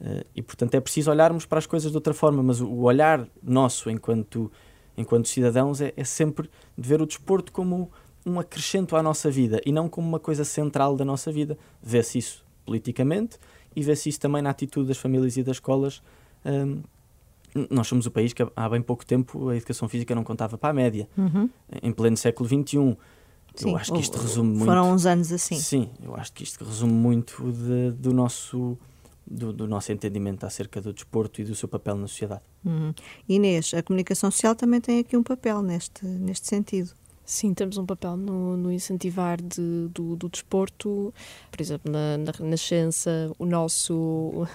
[0.00, 3.26] Uh, e portanto é preciso olharmos para as coisas de outra forma, mas o olhar
[3.42, 4.50] nosso enquanto,
[4.96, 7.90] enquanto cidadãos é, é sempre de ver o desporto como
[8.24, 11.58] um acrescento à nossa vida e não como uma coisa central da nossa vida.
[11.82, 13.38] Vê-se isso politicamente
[13.74, 16.02] e vê-se isso também na atitude das famílias e das escolas.
[16.44, 16.82] Um,
[17.70, 20.70] nós somos o país que há bem pouco tempo a educação física não contava para
[20.70, 21.08] a média.
[21.16, 21.48] Uhum.
[21.82, 22.96] Em pleno século XXI.
[23.62, 24.94] Sim, eu acho que isto resume foram muito.
[24.94, 25.56] uns anos assim.
[25.56, 28.78] Sim, eu acho que isto resume muito de, do nosso
[29.26, 32.40] do, do, nosso entendimento acerca do desporto e do seu papel na sociedade.
[32.64, 32.94] Uhum.
[33.28, 36.90] Inês, a comunicação social também tem aqui um papel neste, neste sentido.
[37.24, 41.12] Sim, temos um papel no, no incentivar de, do, do desporto,
[41.50, 44.48] por exemplo, na, na Renascença, o nosso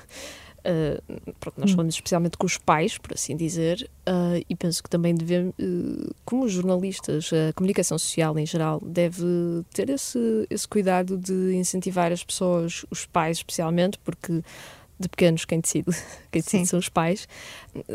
[0.66, 1.76] Uh, pronto, nós hum.
[1.76, 6.16] falamos especialmente com os pais, por assim dizer, uh, e penso que também devemos, uh,
[6.24, 9.26] como jornalistas, a comunicação social em geral deve
[9.74, 14.42] ter esse, esse cuidado de incentivar as pessoas, os pais especialmente, porque
[14.98, 15.92] de pequenos quem decide,
[16.32, 17.28] quem decide são os pais,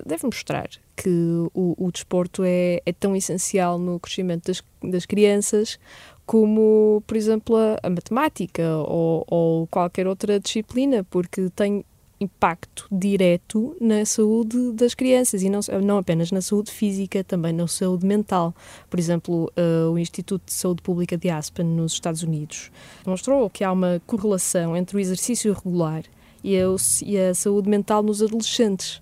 [0.04, 1.08] deve mostrar que
[1.54, 5.78] o, o desporto é, é tão essencial no crescimento das, das crianças
[6.26, 11.82] como, por exemplo, a, a matemática ou, ou qualquer outra disciplina, porque tem
[12.20, 17.66] impacto direto na saúde das crianças e não, não apenas na saúde física, também na
[17.66, 18.54] saúde mental.
[18.90, 22.70] Por exemplo, uh, o Instituto de Saúde Pública de Aspen, nos Estados Unidos,
[23.06, 26.04] mostrou que há uma correlação entre o exercício regular
[26.42, 26.64] e a,
[27.04, 29.00] e a saúde mental nos adolescentes.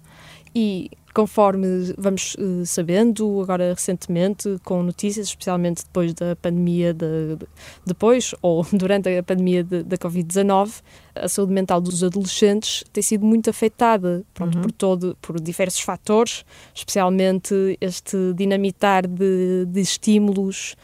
[0.55, 7.47] E conforme vamos uh, sabendo, agora recentemente, com notícias, especialmente depois da pandemia, de, de,
[7.87, 10.83] depois ou durante a pandemia da Covid-19,
[11.15, 14.63] a saúde mental dos adolescentes tem sido muito afetada pronto, uhum.
[14.65, 16.45] por, todo, por diversos fatores,
[16.75, 20.77] especialmente este dinamitar de, de estímulos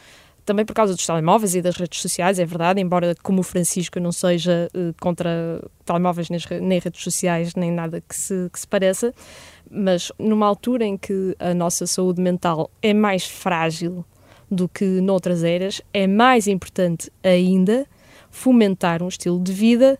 [0.45, 3.99] também por causa dos telemóveis e das redes sociais, é verdade, embora como o Francisco
[3.99, 8.67] não seja uh, contra telemóveis nem, nem, redes sociais, nem nada que se, que se
[8.67, 9.13] pareça,
[9.73, 14.05] mas numa altura em que a nossa saúde mental é mais frágil
[14.49, 17.87] do que noutras eras, é mais importante ainda
[18.29, 19.99] fomentar um estilo de vida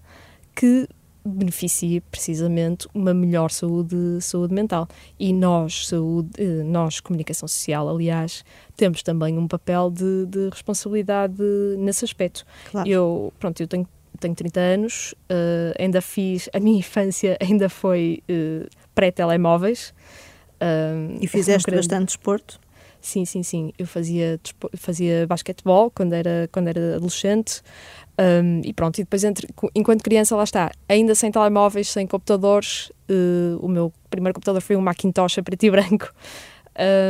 [0.55, 0.88] que
[1.26, 4.88] beneficie precisamente uma melhor saúde, saúde mental.
[5.19, 8.43] E nós, saúde, eh, nós, comunicação social, aliás,
[8.76, 11.41] temos também um papel de, de responsabilidade
[11.78, 12.45] nesse aspecto.
[12.69, 12.89] Claro.
[12.89, 13.88] Eu, pronto, eu tenho,
[14.19, 19.94] tenho 30 anos, uh, ainda fiz, a minha infância ainda foi uh, pré-telemóveis.
[20.62, 21.88] Uh, e fizeste grande...
[21.88, 22.60] bastante desporto?
[23.04, 23.74] Sim, sim, sim.
[23.78, 24.39] Eu fazia,
[24.78, 27.62] fazia basquetebol quando era, quando era adolescente.
[28.18, 32.91] Um, e pronto, e depois, entre, enquanto criança, lá está, ainda sem telemóveis, sem computadores,
[33.10, 36.14] uh, o meu primeiro computador foi um Macintosh a preto e branco.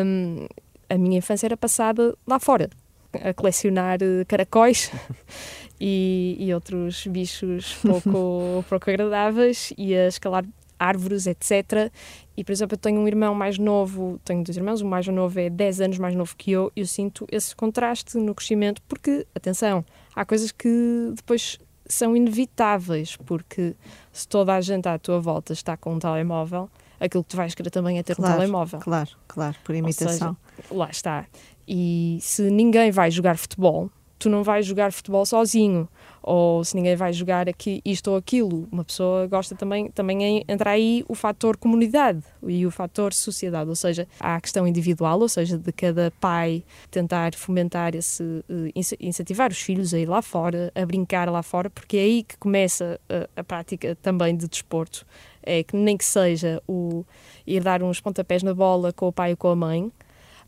[0.06, 0.48] Um,
[0.90, 2.70] a minha infância era passada lá fora,
[3.14, 4.92] a colecionar uh, caracóis
[5.80, 10.44] e, e, outros bichos pouco, pouco agradáveis e a escalar
[10.80, 11.92] árvores, etc.
[12.36, 15.40] E, por exemplo, eu tenho um irmão mais novo, tenho dois irmãos, o mais novo
[15.40, 19.26] é 10 anos mais novo que eu, e eu sinto esse contraste no crescimento, porque,
[19.36, 23.76] atenção, há coisas que depois são inevitáveis, porque
[24.12, 26.70] se toda a gente à tua volta está com um telemóvel,
[27.00, 28.80] aquilo que tu vais querer também é ter claro, um telemóvel.
[28.80, 30.36] Claro, claro, por imitação.
[30.56, 31.26] Seja, lá está.
[31.68, 35.88] E se ninguém vai jogar futebol, tu não vais jogar futebol sozinho
[36.24, 38.68] ou se ninguém vai jogar aqui isto ou aquilo.
[38.72, 43.76] Uma pessoa gosta também, também entra aí o fator comunidade e o fator sociedade, ou
[43.76, 49.52] seja, há a questão individual, ou seja, de cada pai tentar fomentar esse, uh, incentivar
[49.52, 53.00] os filhos a ir lá fora, a brincar lá fora, porque é aí que começa
[53.10, 55.06] a, a prática também de desporto.
[55.46, 57.04] É que nem que seja o
[57.46, 59.92] ir dar uns pontapés na bola com o pai ou com a mãe,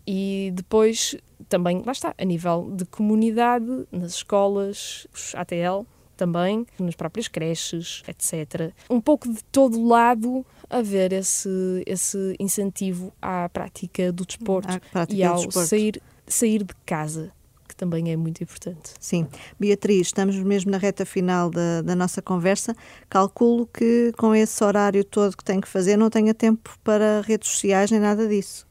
[0.08, 1.16] e depois
[1.50, 5.86] também, lá está, a nível de comunidade, nas escolas, ATL
[6.16, 8.74] também, nas próprias creches, etc.
[8.90, 15.24] Um pouco de todo lado haver esse, esse incentivo à prática do desporto prática e
[15.24, 15.68] ao desporto.
[15.68, 17.32] Sair, sair de casa
[17.68, 18.94] que também é muito importante.
[19.00, 19.28] Sim.
[19.60, 22.76] Beatriz, estamos mesmo na reta final da, da, nossa conversa.
[23.10, 27.50] Calculo que com esse horário todo que tem que fazer não tenha tempo para redes
[27.50, 28.65] sociais nem nada disso.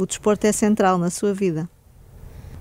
[0.00, 1.68] O desporto é central na sua vida.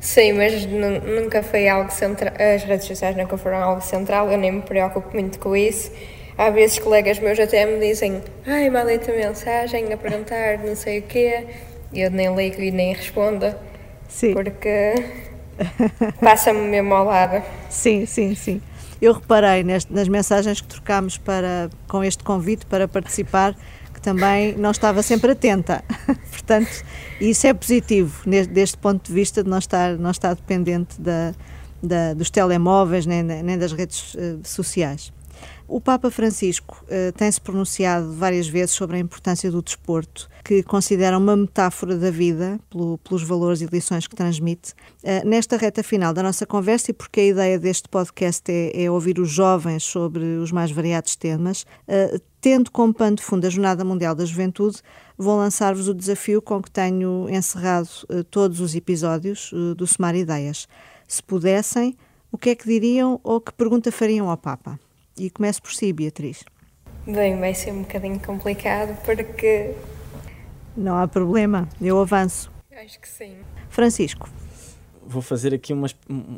[0.02, 2.34] Sim, mas nunca foi algo central.
[2.38, 5.90] As redes sociais nunca foram algo central, eu nem me preocupo muito com isso.
[6.38, 11.04] Há vezes colegas meus até me dizem: Ai, mandei-te mensagem a perguntar não sei o
[11.04, 11.48] quê,
[11.94, 13.56] e eu nem ligo e nem respondo.
[14.10, 14.34] Sim.
[14.34, 14.96] Porque
[16.20, 17.42] passa-me mesmo ao lado.
[17.70, 18.62] Sim, sim, sim.
[19.02, 23.56] Eu reparei neste, nas mensagens que trocámos para, com este convite para participar
[24.00, 25.84] que também não estava sempre atenta.
[26.32, 26.84] Portanto,
[27.20, 31.34] isso é positivo, deste ponto de vista de não estar, não estar dependente da,
[31.84, 35.12] da dos telemóveis nem, nem das redes uh, sociais.
[35.68, 41.18] O Papa Francisco uh, tem-se pronunciado várias vezes sobre a importância do desporto, que considera
[41.18, 44.74] uma metáfora da vida, pelo, pelos valores e lições que transmite.
[45.04, 48.90] Uh, nesta reta final da nossa conversa, e porque a ideia deste podcast é, é
[48.90, 53.50] ouvir os jovens sobre os mais variados temas, uh, tendo como pano de fundo a
[53.50, 54.82] Jornada Mundial da Juventude,
[55.18, 57.90] vou lançar-vos o desafio com que tenho encerrado
[58.30, 60.68] todos os episódios do Somar Ideias.
[61.08, 61.98] Se pudessem,
[62.32, 64.80] o que é que diriam ou que pergunta fariam ao Papa?
[65.18, 66.44] E começo por si, Beatriz.
[67.06, 69.74] Bem, vai ser um bocadinho complicado porque.
[70.78, 72.52] Não há problema, eu avanço.
[72.72, 73.36] Acho que sim.
[73.70, 74.30] Francisco.
[75.12, 75.88] Vou fazer aqui uma,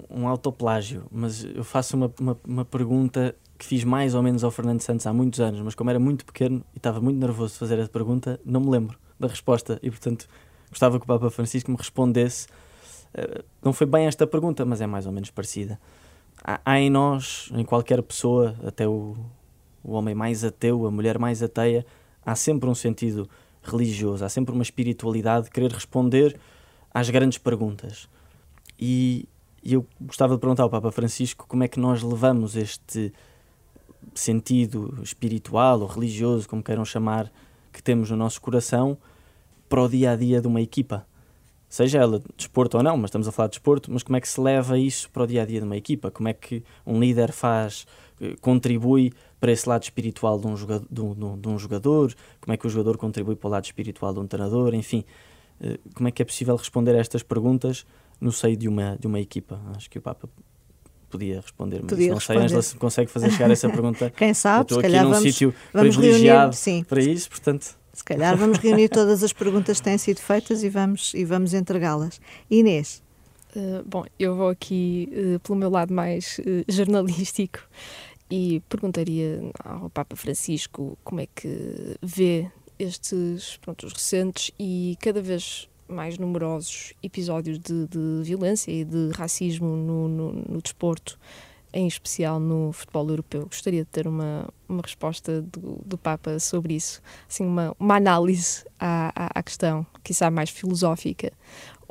[0.10, 4.50] um autoplágio, mas eu faço uma, uma, uma, pergunta que fiz mais ou menos ao
[4.50, 7.60] Fernando Santos há muitos anos, mas como era muito pequeno e estava muito nervoso de
[7.60, 10.26] fazer a pergunta, não me lembro da resposta e, portanto,
[10.70, 12.48] gostava que o Papa Francisco me respondesse.
[13.14, 15.78] Eh, não foi bem esta pergunta, mas é mais ou menos parecida.
[16.42, 19.18] Há, há em nós, em qualquer pessoa, até o,
[19.84, 21.86] o homem mais ateu, a mulher mais ateia,
[22.26, 23.30] há sempre um sentido
[23.62, 26.40] religioso, há sempre uma espiritualidade de querer responder
[26.94, 28.08] às grandes perguntas.
[28.82, 29.28] E,
[29.64, 33.14] e eu gostava de perguntar ao Papa Francisco como é que nós levamos este
[34.16, 37.32] sentido espiritual ou religioso, como queiram chamar,
[37.72, 38.98] que temos no nosso coração
[39.70, 41.06] para o dia a dia de uma equipa.
[41.70, 44.20] Seja ela de desporto ou não, mas estamos a falar de desporto, mas como é
[44.20, 46.12] que se leva isso para o dia a dia de uma equipa?
[46.12, 47.86] Como é que um líder faz,
[48.20, 52.54] eh, contribui para esse lado espiritual de um, jogador, de, um, de um, jogador, como
[52.54, 55.06] é que o jogador contribui para o lado espiritual de um treinador, enfim,
[55.62, 57.86] eh, como é que é possível responder a estas perguntas
[58.22, 59.60] no seio de uma, de uma equipa?
[59.76, 60.30] Acho que o Papa
[61.10, 62.40] podia responder, mas podia não responder.
[62.40, 64.10] sei, Angela, se consegue fazer chegar essa pergunta.
[64.16, 67.82] Quem sabe, estou aqui num vamos, sítio privilegiado reunir, para isso, portanto...
[67.94, 71.54] Se calhar vamos reunir todas as perguntas que têm sido feitas e vamos, e vamos
[71.54, 72.22] entregá-las.
[72.50, 73.04] Inês.
[73.54, 77.60] Uh, bom, eu vou aqui uh, pelo meu lado mais uh, jornalístico
[78.30, 82.50] e perguntaria ao Papa Francisco como é que vê
[82.80, 89.12] estes pronto, os recentes e cada vez mais numerosos episódios de, de violência e de
[89.16, 91.20] racismo no, no, no, desporto,
[91.74, 93.46] em especial no futebol europeu.
[93.46, 98.64] Gostaria de ter uma, uma resposta do, do Papa sobre isso, assim, uma, uma análise
[98.80, 101.32] à, à, à questão, quizá mais filosófica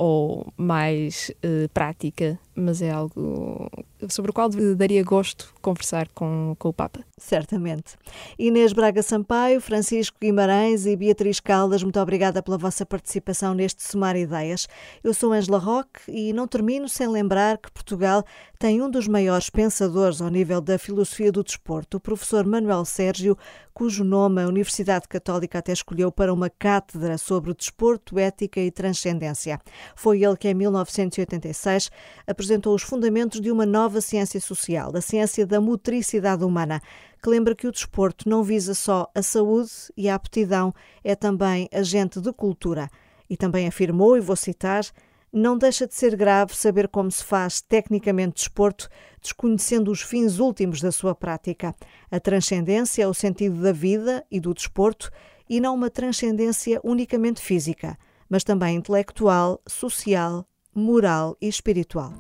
[0.03, 3.71] ou mais uh, prática, mas é algo
[4.09, 7.01] sobre o qual daria gosto conversar com, com o Papa.
[7.19, 7.99] Certamente.
[8.39, 14.17] Inês Braga Sampaio, Francisco Guimarães e Beatriz Caldas, muito obrigada pela vossa participação neste Somar
[14.17, 14.67] Ideias.
[15.05, 18.25] Eu sou Angela Roque e não termino sem lembrar que Portugal
[18.59, 23.37] tem um dos maiores pensadores ao nível da filosofia do desporto, o professor Manuel Sérgio,
[23.75, 29.61] cujo nome a Universidade Católica até escolheu para uma cátedra sobre desporto, ética e transcendência.
[29.95, 31.91] Foi ele que, em 1986,
[32.27, 36.81] apresentou os fundamentos de uma nova ciência social, a ciência da motricidade humana,
[37.23, 40.73] que lembra que o desporto não visa só a saúde e a aptidão,
[41.05, 42.89] é também agente de cultura.
[43.29, 44.85] E também afirmou, e vou citar,
[45.33, 48.89] não deixa de ser grave saber como se faz tecnicamente desporto,
[49.21, 51.75] desconhecendo os fins últimos da sua prática.
[52.11, 55.11] A transcendência é o sentido da vida e do desporto,
[55.49, 62.13] e não uma transcendência unicamente física, mas também intelectual, social, moral e espiritual.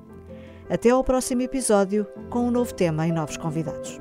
[0.68, 4.00] Até ao próximo episódio, com um novo tema e novos convidados.